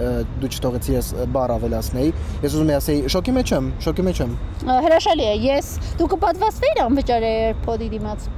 [0.42, 2.12] դու չթողեցի ես բառ ավելացնեի։
[2.44, 4.36] Ես ուզում եմ ասեի, շոկի մեջ եմ, շոկի մեջ եմ։
[4.84, 8.28] Հրաշալի է։ Ես դու կպատվաստվեիր անվճար AirPod-ի դիմաց։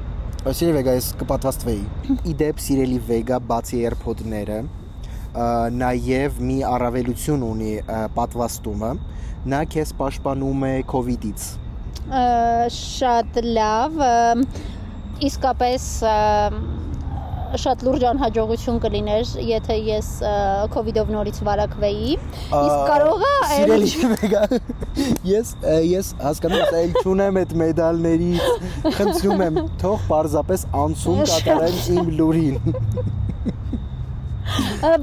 [0.47, 4.59] Սիրելի Vega, ես կպատվաստվեի։ Իդեպ սիրելի Vega, բացի AirPod-ները,
[5.77, 7.73] նաև մի առավելություն ունի
[8.17, 8.93] պատվաստումը,
[9.53, 11.49] նա քեզ պաշտպանում է COVID-ից։
[12.77, 14.01] Շատ լավ։
[15.27, 15.85] Իսկապես
[17.63, 20.09] շատ լուրջ անհաջողություն կլիներ, եթե ես
[20.73, 22.13] կ ូវ իդով նորից վարակվեի։
[22.61, 24.43] Իսկ կարող է Սիրելի մեգա
[25.31, 25.53] ես
[25.91, 28.45] ես հասկանում եմ, այլ չունեմ այդ մեդալներից։
[29.01, 32.57] Խնդրում եմ, թող պարզապես անցում կատարեն իմ լուրին։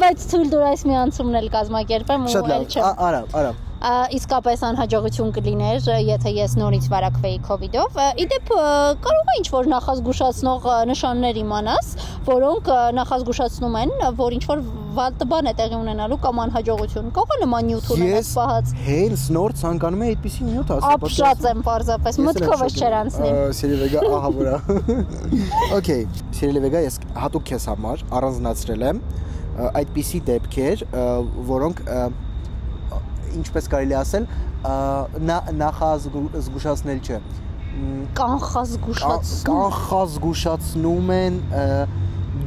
[0.03, 5.31] Բայց ցույց տուր այս մի անցումն էլ կազմակերպեմ ու էլ չեմ։ Արա, արա իսկապես անհաջողություն
[5.35, 8.51] կլիներ, եթե ես նորից վարակվեի իդով։ Իդեպ
[9.03, 11.89] կարող է ինչ-որ նախազգուշացնող նշաններ իմանաս,
[12.29, 17.69] որոնք նախազգուշացնում են, որ ինչ-որ վատ բան է տեղի ունենալու կամ անհաջողություն։ Կարող է նման
[17.71, 22.97] նյութ ունենալ սպահած։ Հենց նոր ցանկանում է այդպեսի նյութ ասել։ Ապշած եմ պարզապես, մտքովս չեր
[22.99, 24.57] անցնի։ Սիրիլեգա ահա վրա։
[25.79, 26.05] Okay,
[26.37, 29.01] Սիրիլեգա ես հատուկ քեզ համար առանձնացրել եմ
[29.53, 30.85] այդպիսի դեպքեր,
[31.49, 31.81] որոնք
[33.39, 34.27] ինչպես կարելի ասել,
[35.63, 37.19] նախազգուշացնել չէ
[38.17, 41.37] կանխազգուշացնում կանխազգուշացնում են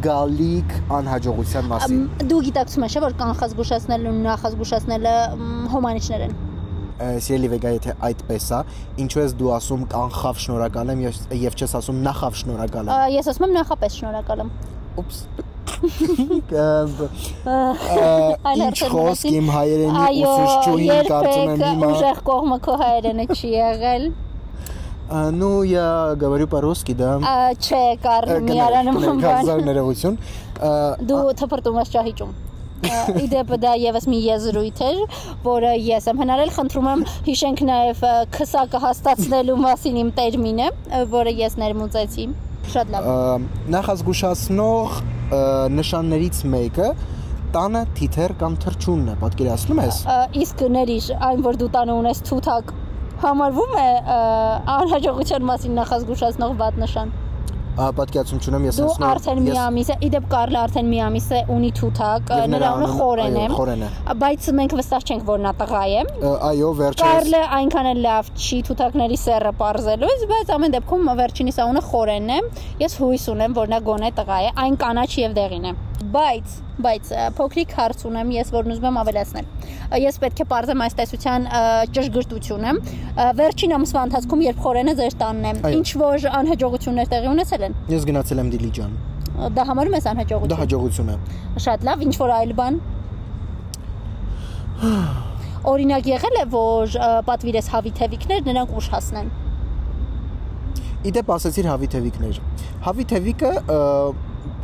[0.03, 5.15] գալիք անհաջողության մասին։ Դու գիտակցում ես, որ կանխազգուշացնելն ու նախազգուշացնելը
[5.75, 6.37] հոմանիչներ են։
[6.97, 8.61] Սիրելի վեգա, եթե այդպես է,
[9.05, 11.03] ինչու ես դու ասում կանխավ շնորհակալ եմ
[11.43, 14.55] եւ չես ասում նախավ շնորհակալ եմ։ Ես ասում եմ նախապես շնորհակալ եմ։
[15.03, 15.21] Ուպս
[18.62, 24.06] Ինչ խոսք իմ հայերենի ուսուցչուհին կարծում եմ հիմա ուժեղ կողմը քո հայերենը չի եղել
[25.12, 27.18] Ну, я говорю по-русски, да.
[27.60, 30.16] Չէ, կար մի արանım բան։ Ներողություն։
[31.10, 32.32] Դու թփրտում ես ճահիճում։
[33.22, 35.02] Իդեպ դա եւս մի եզրույթ էր,
[35.44, 38.06] որը ես եմ հնարել, խնդրում եմ հիշենք նաեւ
[38.40, 40.70] քսակը հաստատնելու մասին իմ տերմինը,
[41.12, 42.28] որը ես ներմուծեցի։
[42.72, 45.02] Շատ լավ։ Նախազգուշացնող
[45.77, 46.89] նշաններից մեկը
[47.57, 50.01] տանը թիթեր կամ թրջունն է, պատկերացնում ես։
[50.43, 52.73] Իսկ ներիշ, այն որ դու տանը ունես թութակ,
[53.27, 53.89] համարվում է
[54.77, 57.15] անհաջողության մասին նախազգուշացնող վատ նշան
[57.77, 61.41] պատկերացում չունեմ ես ասում դու արդեն մի ամիս է իդեպ Կարլը արդեն մի ամիս է
[61.57, 63.85] ունի թութակ նրա անունը Խորեն է Խորեն
[64.23, 66.05] բայց մենք վստահ չենք որ նա տղա է
[66.51, 71.85] այո վերջերս Կարլը այնքան էլ լավ չի թութակների սերը parzելուց բայց ամեն դեպքում վերջինիս անունը
[71.91, 72.41] Խորենն է
[72.87, 75.77] ես հույս ունեմ որ նա գոնե տղա է այն կանաչ եւ դեղին է
[76.13, 76.55] բայց
[76.87, 79.47] բայց փոքրիկ հարց ունեմ ես որն ուզում եմ ավելացնել
[80.03, 81.49] ես պետք է parzեմ այս տեսության
[81.97, 82.73] ճշգրտությունը.
[83.41, 87.79] վերջին ամսվա ընթացքում երբ խորենը ձեր տանն է ինչ որ անհաջողություններ տեղի ունեցել են?
[87.97, 88.99] Ես գնացել եմ Դիլիջան
[89.37, 91.17] Դա համարում ես անհաջողություն։ Դա հաջողություն է։
[91.61, 92.79] Շատ լավ, ինչ որ այլ բան։
[95.73, 96.97] Օրինակ եղել է, որ
[97.29, 99.29] պատվիրես հավի թևիկներ նրանք ուշ հասնեն։
[101.11, 102.41] Իդեպ ասացիր հավի թևիկներ։
[102.87, 103.53] Հավի թևիկը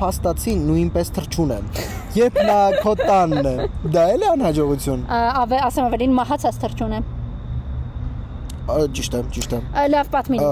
[0.03, 1.59] փաստացի նույնպես թրջուն է։
[2.19, 3.57] Երբ նա քո տանն է,
[3.97, 7.03] դա էլ է անհաջողություն։ Ավ ասեմ ավելին մահացած թրջուն է
[8.63, 10.43] ճիշտ է, ճիշտ է։ Լավ պատմին։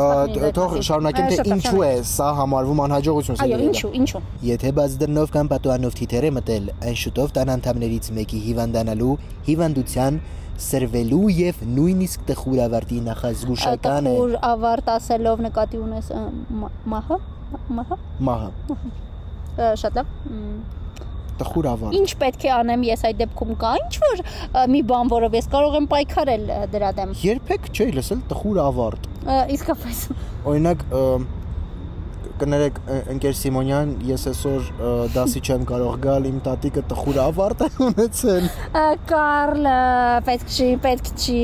[0.56, 5.50] Թող շարունակեմ թե ինչու է սա համարվում անհաջողություն Այո, ինչու, ինչու։ Եթե բաց դռնով կամ
[5.52, 9.14] պատուանով թիթեր է մտել, այն շուտով տան անդամներից մեկի հիվանդանալու,
[9.50, 10.18] հիվանդության
[10.60, 16.10] սրվելու եւ նույնիսկ տխուր ավարտի նախազգուշական է։ Տխուր ավարտ ասելով նկատի ունես
[16.94, 17.20] մահը,
[17.78, 19.08] մահը։ Մահը։
[19.58, 20.12] Շատ լավ
[21.40, 24.22] տխուր ավարտ։ Ինչ պետք է անեմ ես այդ դեպքում կա ինչ որ
[24.74, 29.08] մի բան, որով ես կարող եմ պայքարել դրա դեմ։ Երբեք չէի լսել տխուր ավարտ։
[29.56, 30.02] Իսկապես։
[30.50, 30.84] Օրինակ
[32.40, 32.78] կներեք
[33.14, 34.70] ընկեր Սիմոնյան, ես այսօր
[35.14, 38.48] դասի չեմ կարող գալ, իմ տատիկը տխուր ավարտ է ունեցել։
[39.10, 39.68] Կարլ,
[40.28, 41.40] պետք չի, պետք չի։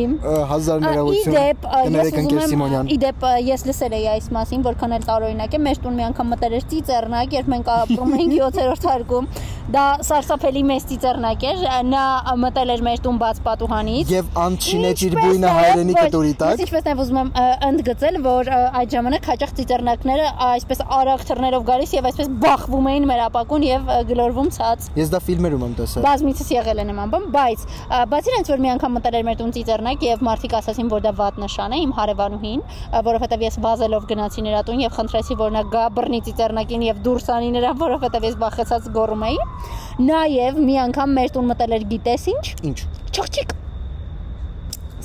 [0.52, 5.56] Հազար ներողություն։ Իդեպ, ես ուզում եմ, իդեպ ես լսել էի այս մասին, որքան էլ տարօրինակ
[5.56, 9.30] է, մեր տուն մի անգամ մտել էր ծիծեռնակ, երբ մենք ապրում էինք 7-րդ հարկում
[9.74, 12.02] դա սարսափելի մեծ ծիծեռնակ էր նա
[12.38, 17.02] մտել էր մեր տուն բաց պատուհանից եւ անչինեց իր բույնը հայրենի կտուրի տակ ինչպես նաեւ
[17.02, 17.30] ուզում եմ
[17.66, 23.22] ընդգծել որ այդ ժամանակ հաճախ ծիծեռնակները այսպես արագ թռներով գալիս եւ այսպես բախվում էին մեր
[23.26, 27.66] ապակուն եւ գլորվում ցած։ Ես դա ֆիլմերում եմ տեսել։ Բազմիցս եղել է նման բան, բայց
[28.14, 31.12] բացի այնց որ մի անգամ մտել էր մեր տուն ծիծեռնակ եւ մարդիկ ասացին որ դա
[31.20, 32.64] վատ նշան է իմ հարևանուհին,
[33.06, 37.30] որովհետեւ ես վազելով գնացի նրա տուն եւ խնդրեցի որ նա գա բռնի ծիծեռնակին եւ դուրս
[37.36, 39.38] անի նրան, որովհետեւ ես բախեցած գոռում էի։
[40.06, 42.78] Նաեւ մի անգամ մեր տուն մտել էր գիտես ինչ։ Ինչ։
[43.16, 43.56] Չղջիկ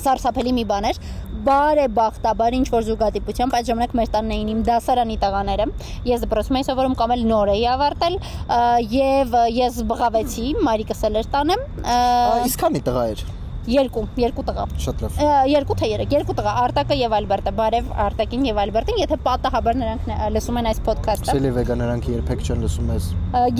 [0.02, 0.98] սարսափելի մի բան էր
[1.46, 5.66] բարեբախտաբար ինչ որ զուգադիպությամբ այդ ժամանակ մեր տանն էին իմ դասարանի տղաները
[6.10, 8.18] ես դպրոցում էի սովորում կամ էլ նոր էի ավարտել
[8.94, 11.58] եւ ես բղավեցի մայրիկս էլ էր տանը
[12.50, 13.24] իսկ քանի տղա էր
[13.70, 15.18] Երկու, երկու տղա։ Շատ լավ։
[15.52, 20.08] Երկու թե երեք, երկու տղա, Արտակը եւ Ալբերտը, բարև Արտակին եւ Ալբերտին, եթե պատահաբար նրանք
[20.34, 23.06] լսում են այս ոդքասթը։ Սելի վեգա նրանք երբեք չեն լսում ես։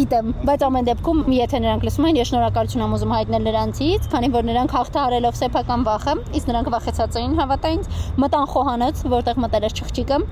[0.03, 4.33] Գիտեմ, բայց ամեն դեպքում, եթե նրանք լսում են, ես շնորհակալություն եմ ուզում հայտնել նրանցից, քանի
[4.35, 7.91] որ նրանք հաղթահարելով սեփական վախը, իսկ նրանք վախեցած էին հավատա ինձ,
[8.27, 10.23] մտան խոհանոց, որտեղ մտել էր չղջիկը,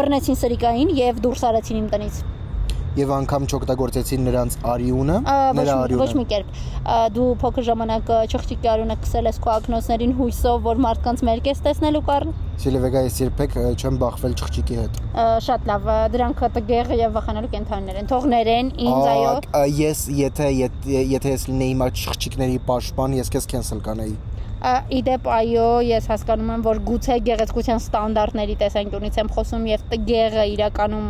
[0.00, 2.22] բռնեցին սրիկային եւ դուրս արեցին իմ տնից
[2.98, 5.18] եւ անգամ չօգտագործեցին նրանց արիունը,
[5.56, 6.58] նրա արիունը։ Ոչ մի կերպ։
[7.16, 12.02] Դու փոքր ժամանակ չղջիկի արիունը քսել ես քո ակնոցներին հույսով, որ մարդկանց մերկ ես տեսնելու
[12.10, 12.26] կառ։
[12.62, 15.00] Սիլվեգա ես երբեք չեմ բախվել չղջիկի հետ։
[15.46, 19.32] Շատ լավ, դրանք տգեղ եւ վախանալու կենթանիներ են։ Թող ներեն ինձ այո։
[19.80, 24.14] Ես եթե եթե ես լինեի մա չղջիկների պաշտպան, ես քեզ կենսել կանեի
[24.62, 31.08] իդեպ այո ես հասկանում եմ որ գուցե գեղեցկության ստանդարտների տեսանկյունից եմ խոսում եւ տգեղը իրականում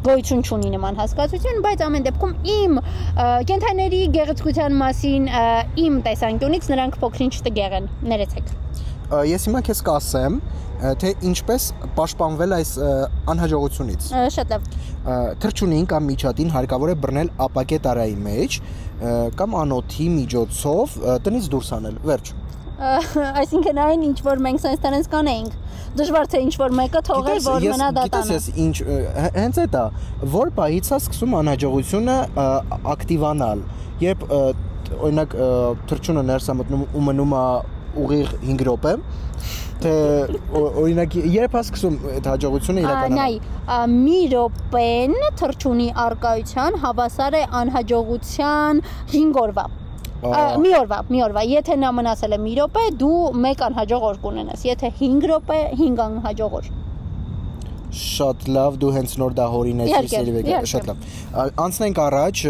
[0.00, 2.78] գոյություն չունի նման հասկացություն, բայց ամեն դեպքում իմ
[3.50, 5.28] կենթաների գեղեցկության մասին
[5.84, 8.52] իմ տեսանկյունից նրանք փոքրինչ տգեղ են։ Ներեցեք։
[9.28, 10.40] Ես հիմա քեզ կասեմ,
[11.02, 11.66] թե ինչպես
[11.98, 12.70] պաշտպանվել այս
[13.34, 14.68] անհաջողությունից։ Շատ լավ։
[15.44, 18.60] Թրջունին կամ միջատին հարկավոր է բռնել ապակե տարայի մեջ
[19.40, 22.32] կամ անոթի միջոցով տնից դուրս անել։ Վերջ
[22.80, 25.56] այսինքն այն ինչ որ մենք sense տանես կանեինք
[26.00, 28.76] դժվար թե ինչ որ մեկը թողել որ մնա դատանը գիտես ինչ
[29.36, 29.84] հենց այդ է
[30.34, 32.16] որ պահից է սկսում անհաջողությունը
[32.94, 33.64] ակտիվանալ
[34.04, 35.36] երբ օրինակ
[35.90, 37.44] թրջունը ներս է մտնում ու մնում է
[38.00, 38.94] ուղիղ 5 րոպե
[39.80, 39.92] թե
[40.60, 48.82] օրինակ երբ է սկսում այդ հաջողությունը իրականանալ նայ մի րոպեն թրջունի արկայության հավասար է անհաջողության
[49.14, 49.68] 5 օրվա
[50.20, 54.64] մի օրվա, մի օրվա։ Եթե նա մնացել է մի րոպե, դու մեկ անհաջող օր կունենաս։
[54.68, 56.72] Եթե 5 րոպե, 5 անհաջող օր։
[58.00, 61.06] Շատ լավ, դու հենց նոր դա հորինեցիր Սերվեգա, շատ լավ։
[61.64, 62.42] Անցնենք առաջ,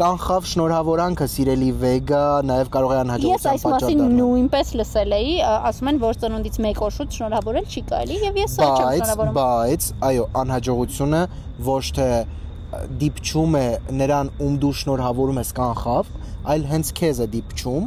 [0.00, 5.14] կանխավ շնորհավորանքը սիրելի վեգա, նաև կարող է անհաջողության պատճառ դառնալ։ Ես այս մասին նույնպես լսել
[5.16, 5.34] էի,
[5.70, 9.34] ասում են, որ ծնունդից մեկ օր շուտ շնորհավորել չի կարելի եւ ես սա չեմ շնորհավորում։
[9.40, 11.22] Բայց, այո, անհաջողությունը
[11.68, 12.08] ոչ թե
[13.00, 13.66] դիպչում է
[14.00, 16.10] նրան, ում դու շնորհավորում ես կանխավ,
[16.54, 17.86] այլ հենց քեզ է դիպչում,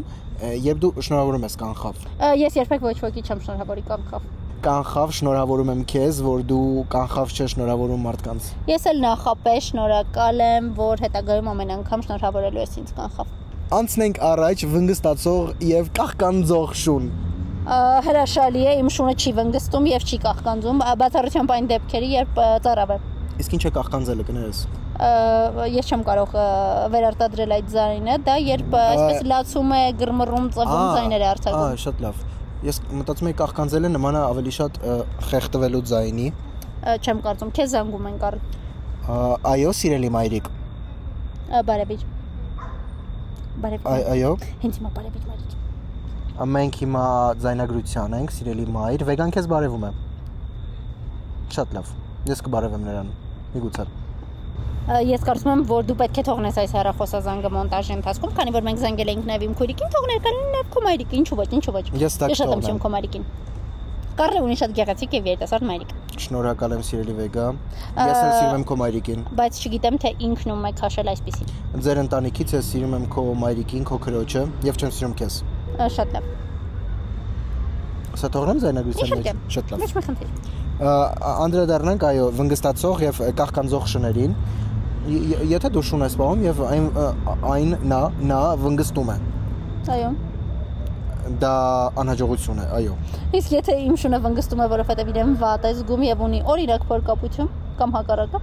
[0.67, 2.07] երբ դու շնորհավորում ես կանխավ։
[2.43, 4.31] Ես երբեք ոչ ոքի չեմ շնորհավորի կանխավ
[4.63, 10.69] կանխավ շնորհավորում եմ քեզ, որ դու կանխավ չես շնորհավորում մարդկանց։ Ես էլ նախապես շնորհակալ եմ,
[10.77, 13.33] որ հետագայում ամեն անգամ շնորհավորելու ես ինձ կանխավ։
[13.73, 17.11] Անցնենք առաջ վնգստացող եւ կախկանձող շուն
[17.63, 22.97] հրաշալի է, իմ շունը չի վնգստում եւ չի կախկանձում, բացառությամբ այն դեպքերի, երբ ծարավ է։
[23.41, 24.65] Իսկ ինչ է կախկանձելը կներես
[25.73, 26.35] ես չեմ կարող
[26.93, 32.03] վերարտադրել այդ ձայնը, դա երբ այսպես լացում է, գրմռում, ծվում ձայներ է արձակում։ Ահա, շատ
[32.03, 32.19] լավ։
[32.63, 34.77] Ես մտածում եի կախկանձելը նման է ավելի շատ
[35.31, 36.27] խեղդվելու ձայնի։
[36.93, 38.37] Չեմ կարծում, քեզ զանգում են կար։
[39.53, 40.47] Այո, սիրելի մայրիկ։
[41.67, 42.05] Բարևիճ։
[43.63, 44.31] Բարևիճ։ Այո։
[44.63, 45.59] Հենց հիմա բարևիճ մայրիկ։
[46.53, 47.03] Մենք հիմա
[47.43, 49.91] ձայնագրության ենք, սիրելի մայր։ Վեգան քեզ բարևում է։
[51.57, 51.93] Շատ լավ։
[52.31, 53.13] Ես կբարևեմ նրան։
[53.53, 53.85] Միգուցե։
[54.83, 58.81] Ես կարծում եմ, որ դու պետք է թողնես այս հեռախոսազանգը մոնտաժի ընթացքում, քանի որ մենք
[58.83, 62.17] զանգել էինք նաև իմ քույրիկին, թողներ կան նաև քո մայրիկին, ինչու ոչ, ինչու ոչ։ Ես
[62.19, 63.27] շատ եմ քո մայրիկին։
[64.13, 67.45] Կարլը ունի շատ գեղեցիկ եւ երիտասարդ մայրիկ։ Շնորհակալ եմ սիրելի Վեգա։
[67.97, 72.01] Ես էլ սիրում եմ քո մայրիկին։ Բայց չգիտեմ թե ինքն ում է քաշել այսպեսին։ Ձեր
[72.03, 75.39] ընտանիքից ես սիրում եմ քո մայրիկին, քո քրոջը եւ չեմ սիրում քեզ։
[75.97, 76.29] Շատ լավ։
[78.21, 84.35] Սա թողնեմ զայնագրության մեջ։ Շատ լավ։ Ոչ մի խնդիր։ Անդրադառնանք այո վնգստացող եւ կախկանձող շներին
[85.51, 86.85] եթե դու շուն ես պահում եւ այն
[87.53, 89.17] այն նա նա վնգստում է
[89.95, 90.11] այո
[91.43, 91.53] դա
[92.03, 92.95] անհաջողություն է այո
[93.39, 97.51] իսկ եթե իմ շունը վնգստում է որովհետեւ իրեն վատ է զգում եւ ունի օրինակ փորկապություն
[97.79, 98.41] կամ հակառակը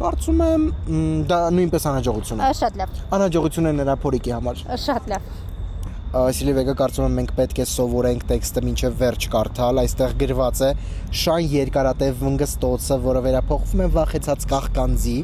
[0.00, 0.64] կարծում եմ
[1.28, 5.30] դա նույնպես անհաջողություն է շատ լավ անհաջողություն է նրա փորիկի համար շատ լավ
[6.14, 10.68] Սիլիվեգը կարծում եմ մենք պետք է սովորենք տեքստը մինչև վերջ կարդալ, այստեղ գրված է
[11.20, 15.16] շան երկարատև վնգստոցը, որը վերափոխվում է վախեցած կախկանձի,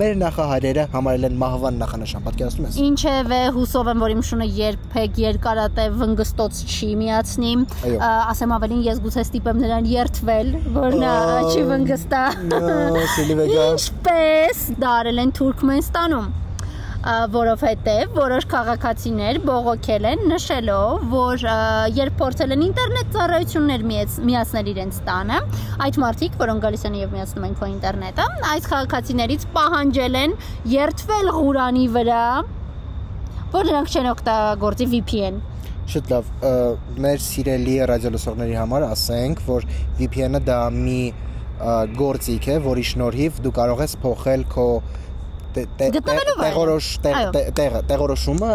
[0.00, 5.22] մեր նախահայրերը համարել են մահվան նախանշան, պատկերացնում ես։ Ինչևէ, հուսով եմ, որ իմ շունը երբեք
[5.28, 7.54] երկարատև վնգստոց չի միացնի։
[8.10, 11.16] Ասեմ ավելին, ես գուցե ստիպեմ նրան երթվել, որ նա
[11.52, 12.26] չի վնգստա։
[13.16, 16.30] Սիլիվեգա։ Ինչպես դարել են Թուրքմենստանում
[17.00, 21.44] որովհետև որոշ քաղաքացիներ բողոքել են նշելով, որ
[21.96, 23.84] երբ փորձել են ինտերնետ ծառայություններ
[24.28, 25.38] միացնել իրենց տանը,
[25.86, 30.36] այդ մարդիկ, որոնք գալիս են եւ միացնում են քո ինտերնետը, այս քաղաքացիներից պահանջել են
[30.76, 32.24] երթվել Ղուրանի վրա,
[33.56, 35.40] որ նրանք չեն օգտագործի VPN
[35.90, 36.26] Շատ լավ,
[37.02, 39.64] մեր սիրելի ռադիոլսողների համար ասենք, որ
[39.98, 41.00] VPN-ը դա մի
[41.98, 44.66] գործիք է, որի շնորհիվ դու կարող ես փոխել քո
[45.50, 48.50] տեղորոշ տեղը տեղորոշումը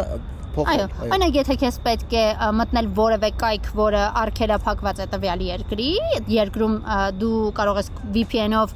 [0.55, 2.25] փոխել։ Այո, այնակ եթե քեզ պետք է
[2.59, 5.89] մտնել որևէ կայք, որը արգելափակված է տվյալ երկրի,
[6.35, 6.75] երկրում
[7.21, 8.75] դու կարող ես VPN-ով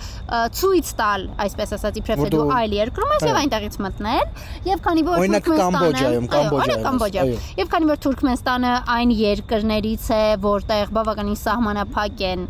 [0.60, 4.26] ցույց տալ, այսպես ասած, իբրև դու այլ երկրում ես եւ այնտեղից մտնել,
[4.70, 11.39] եւ քանի որ Օրինակ Կամբոջայում, Կամբոջայում։ Եւ քանի որ Թուրքմենստանը այն երկրներից է, որտեղ բավականին
[11.39, 12.48] սահմանափակ են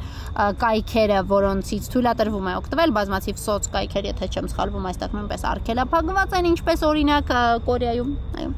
[0.63, 6.50] կայքերը, որոնցից թույլատրվում է օգտվել, բազմացիվ սոց կայքեր, եթե չեմ սխալվում, այստեղ նույնպես արգելափակված են,
[6.54, 7.38] ինչպես օրինակ
[7.70, 8.52] Կորեայում, այո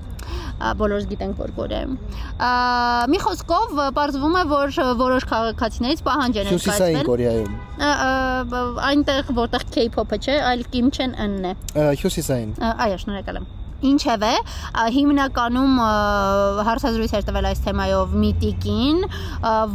[0.81, 1.95] բոլորս գիտենք որ Կորեայում։
[3.13, 7.55] Մի խոսքով ողջվում է որ որոշ քաղաքացիներից պահանջ են ներկայացվել։ Հյուսիսային Կորեայում։
[8.91, 11.57] Այնտեղ որտեղ K-pop-ը չէ, այլ Kim Chen N-ն է։
[12.01, 13.49] Հյուսիսային։ Այո, շնորհակալ եմ։
[13.81, 14.31] Ինչևէ,
[14.93, 15.77] հիմնականում
[16.67, 18.99] հարցազրույց էր տվել այս թեմայով Միտիկին,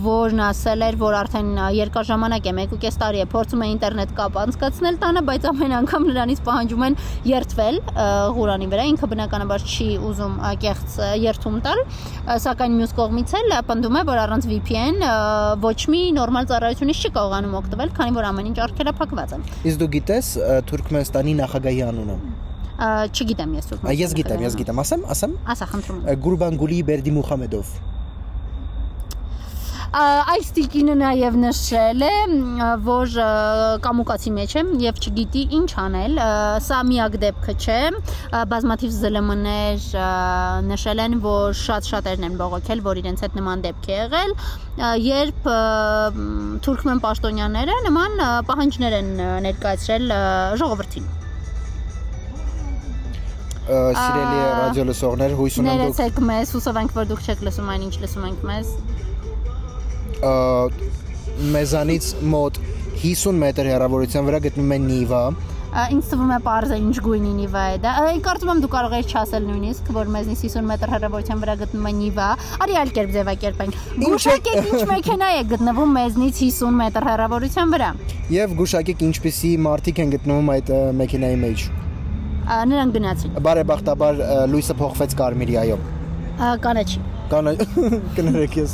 [0.04, 4.38] որն ասել էր, որ արդեն երկար ժամանակ է, 1.5 տարի է փորձում է ինտերնետ կապ
[4.44, 6.98] անցկացնել տանը, բայց ամեն անգամ նրանից պահանջում են
[7.32, 7.80] երթվել
[8.36, 11.82] Ղուրանի վրա, ինքը բնականաբար չի ուզում կեղծ երթում տալ,
[12.46, 15.02] սակայն մյուս կողմից էլ պնդում է, որ առանց VPN
[15.66, 19.92] ոչ մի նորմալ ծառայությունից չի կարողանում օգտվել, քանի որ ամեն ինչ արգելափակված է։ Իսկ դու
[19.96, 20.34] գիտես
[20.70, 22.18] Թուրքմենստանի նախագահի անունը
[22.76, 27.76] չգիտեմ ես ուզում։ Ես գիտեմ, ես գիտեմ, ասեմ, ասեմ։ Ասա, խնդրում եմ։ Գուրբանգուլի Բերդի Մուխամեդով
[29.96, 32.10] այս տիկինը նաև նշել է,
[32.84, 33.14] որ
[33.84, 36.20] կամուկացի մեջ է եւ չգիտի ինչ անել։
[36.66, 37.78] Սա միակ դեպքը չէ։
[38.52, 39.88] Բազմաթիվ ԶԼՄ-ներ
[40.68, 44.34] նշել են, որ շատ շատերն են բողոքել, որ իրենց հետ նման դեպք է եղել,
[45.06, 45.52] երբ
[46.66, 49.14] թուրքմեն պաշտոնյաները նման պահանջներ են
[49.48, 50.18] ներկայացրել
[50.60, 51.14] ժողովրդին
[53.66, 57.96] սիրելի ռադիոլսողներ, հույս ունեմ դուք Ներեցեք մեզ, հուսով ենք որ դուք չեք լսում այն ինչ
[58.04, 58.66] լսում ենք մեզ։
[61.56, 62.04] Մեզանից
[62.36, 62.54] մոտ
[63.02, 65.24] 50 մետր հեռավորության վրա գտնվում է Նիվա,
[65.76, 67.92] ինձ թվում է parze ինչ գույնի Նիվա է դա։
[68.24, 71.92] Կարծում եմ դու կարող ես չասել նույնիսկ, որ մեզնից 50 մետր հեռավորության վրա գտնվում է
[72.00, 72.28] Նիվա։
[72.64, 77.90] Արի այլ կերպ ձևակերպենք։ Գուշակեք ինչ մեքենա է գտնվում մեզնից 50 մետր հեռավորության վրա։
[78.36, 80.72] Եվ գուշակեք ինչպիսի մարդիկ են գտնվում այդ
[81.02, 81.68] մեքենայի մեջ
[82.46, 84.22] նրանք գնացին։ Բարեբախտաբար
[84.52, 85.78] լույսը փոխվեց կարմիրի, այո։
[86.62, 87.52] Կանաչի։ Կանա
[88.16, 88.72] կներեք ես։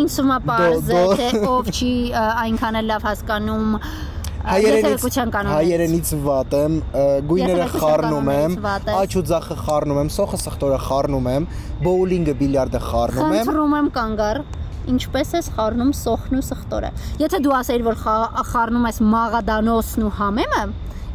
[0.00, 0.90] Ինձ ումա բարձ
[1.20, 3.78] թե ով չի այնքան էլ լավ հասկանում
[4.44, 5.04] հայերենից
[5.48, 6.74] հայերենից վատ եմ,
[7.30, 8.56] գույները խառնում եմ,
[8.94, 11.46] աչու ձախը խառնում եմ, սոխը սխտորը խառնում եմ,
[11.86, 14.42] բոուլինգը բիլիարդը խառնում եմ։ Խնդրում եմ կանգար
[14.94, 16.90] ինչպես ես խառնում սոխն ու սխտորը։
[17.24, 17.96] Եթե դու ասեիր, որ
[18.52, 20.64] խառնում ես մաղադանոսն ու համեմը,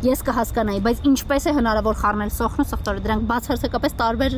[0.06, 4.38] ես կհասկանայի, բայց ինչպես է հնարավոր խառնել սոխն ու սխտորը։ Դրանք բացարձակապես տարբեր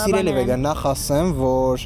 [0.00, 1.84] Սիրելի վեգան, նախ ասեմ, որ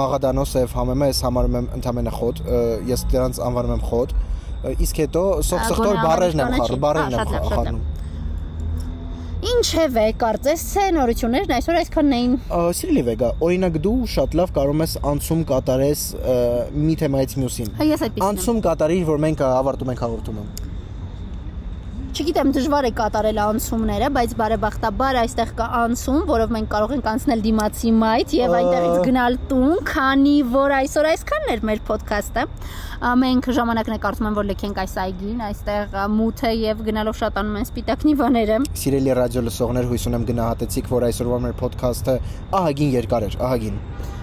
[0.00, 2.42] մաղադանոսը եւ համեմը ես համարում եմ ընդամենը խոտ,
[2.90, 4.14] ես դրանց անվանում եմ խոտ
[4.60, 7.80] իսկ հետո սոքսխտոր բառերն եմ խառնում, բառերն եմ խառնում։
[9.50, 12.34] Ինչևէ, կարծես թե նորություններն այսօր այսքանն էին։
[12.76, 16.02] Սիրելի վեգա, օրինակ դու շատ լավ կարող ես անցում կատարես
[16.76, 20.69] մի թեմայից մյուսին։ այդպես։ Անցում կատարիր, որ մենք ավարտում ենք հաղորդումը
[22.10, 27.44] չգիտեմ դժվար է կատարել անցումները, բայց բարեբախտաբար այստեղ կա անցում, որով մենք կարող ենք անցնել
[27.44, 32.46] դիմացի մայթ եւ այնտեղից գնալ տուն, քանի որ այսօր այսքանն էր մեր ոդքասթը։
[33.20, 37.60] Մենք ժամանակն է կարծում եմ որ լքենք այս այգին, այստեղ մութ է եւ գնալով շատանում
[37.60, 42.16] են սպիտակ նիվաները։ Սիրելի ռադիո լսողներ, հույս ունեմ գնահատեցիք, որ այսօրվա մեր ոդքասթը
[42.60, 43.80] ահագին երկար էր, ահագին։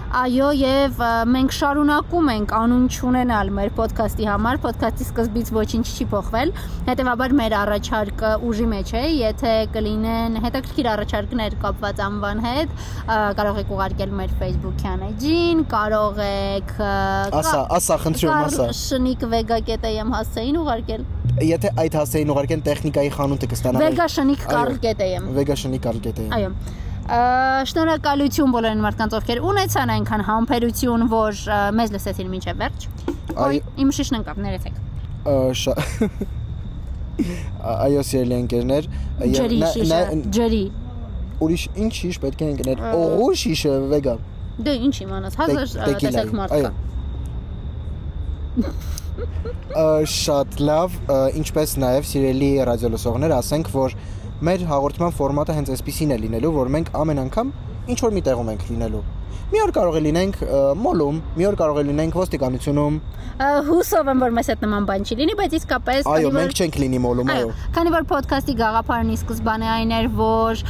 [0.08, 6.52] Այո, եւ մենք շարունակում ենք անուն չունենալ մեր ոդքասթի համար։ Ոդքասթի սկզբից ոչինչ չի փոխվել։
[6.86, 12.74] Հետևաբար մեր առաջարկը ուժի մեջ է, եթե կլինեն հետաքրքիր առաջարկներ կապված անվան հետ,
[13.42, 20.60] կարող եք ուղարկել մեր Facebook-յան էջին, կարող եք Ասա, ասա, խնդրում ասա։ Շնիկ vega.am հասցեին
[20.64, 26.50] ուղարկել եթե այդ հասցեին ուղարկեն տեխնիկայի խանութը կստանա Vega շնիկ carl.am Vega շնիկ carl.am Այո
[27.08, 31.38] Շնորհակալություն բոլոր մարդկանց, ովքեր ունեցան այնքան համբերություն, որ
[31.78, 32.84] մեզ լսեցին մինչև վերջ։
[33.44, 34.74] Այ իմ շիշն ընկավ, ներեցեք։
[37.68, 38.90] Այո, սիրելի ընկերներ,
[40.36, 40.62] ջրի
[41.38, 44.14] Ուրիշ ինչ շիշ պետք է ընկներ։ Օղու շիշը վեգա։
[44.68, 45.66] Դե ինչ իմանաս, հազար
[46.02, 46.70] տեսակ մարդ կա
[50.12, 50.94] շատ լավ,
[51.38, 53.94] ինչպես նաև սիրելի ռադիոլսողներ, ասենք, որ
[54.38, 57.54] մեր հաղորդման ֆորմատը հենց այսպեսին է լինելու, որ մենք ամեն անգամ
[57.90, 59.06] ինչ որ մի տեղում ենք լինելու
[59.48, 60.40] մի օր կարող է լինենք
[60.76, 62.98] մոլում, մի օր կարող է լինենք ոստիկանությունում։
[63.38, 66.98] Հուսով եմ, որ մեզ հետ նման բան չի լինի, բայց իսկապես Այո, մենք չենք լինի
[67.04, 70.62] մոլում, այո։ Քանի որ ոդքասթի գաղափարն ի սկզբանե այն էր, որ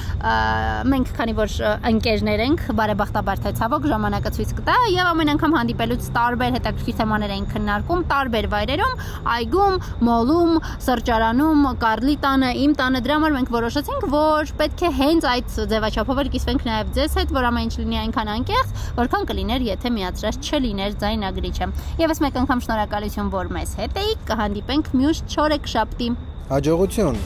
[0.92, 1.54] մենք քանի որ
[1.88, 7.34] ընկերներ ենք, բարեբախտաբար թե ցավոք ժամանակը ցույց կտա եւ ամեն անգամ հանդիպելուց տարբեր հետաքրքիր թեմաներ
[7.38, 9.02] ենք քննարկում տարբեր վայրերում,
[9.38, 10.52] այգում, մոլում,
[10.84, 16.22] սրճարանում, Կարլի տանը, իմ տանը դրա համար մենք որոշեցինք, որ պետք է հենց այդ ձևաչափով
[16.34, 20.48] կիսվենք նաեւ ձեզ հետ, որ ամեն ինչ լինի այնքան անկեղ անկեղծ, որքան կլիներ, եթե միացրած
[20.48, 21.68] չլիներ ձայնագրիչը։
[22.02, 26.10] Եվս մեկ անգամ շնորհակալություն, որ մեզ հետ էիք, կհանդիպենք մյուս 4 շաբթի։
[26.52, 27.22] Հաջողություն։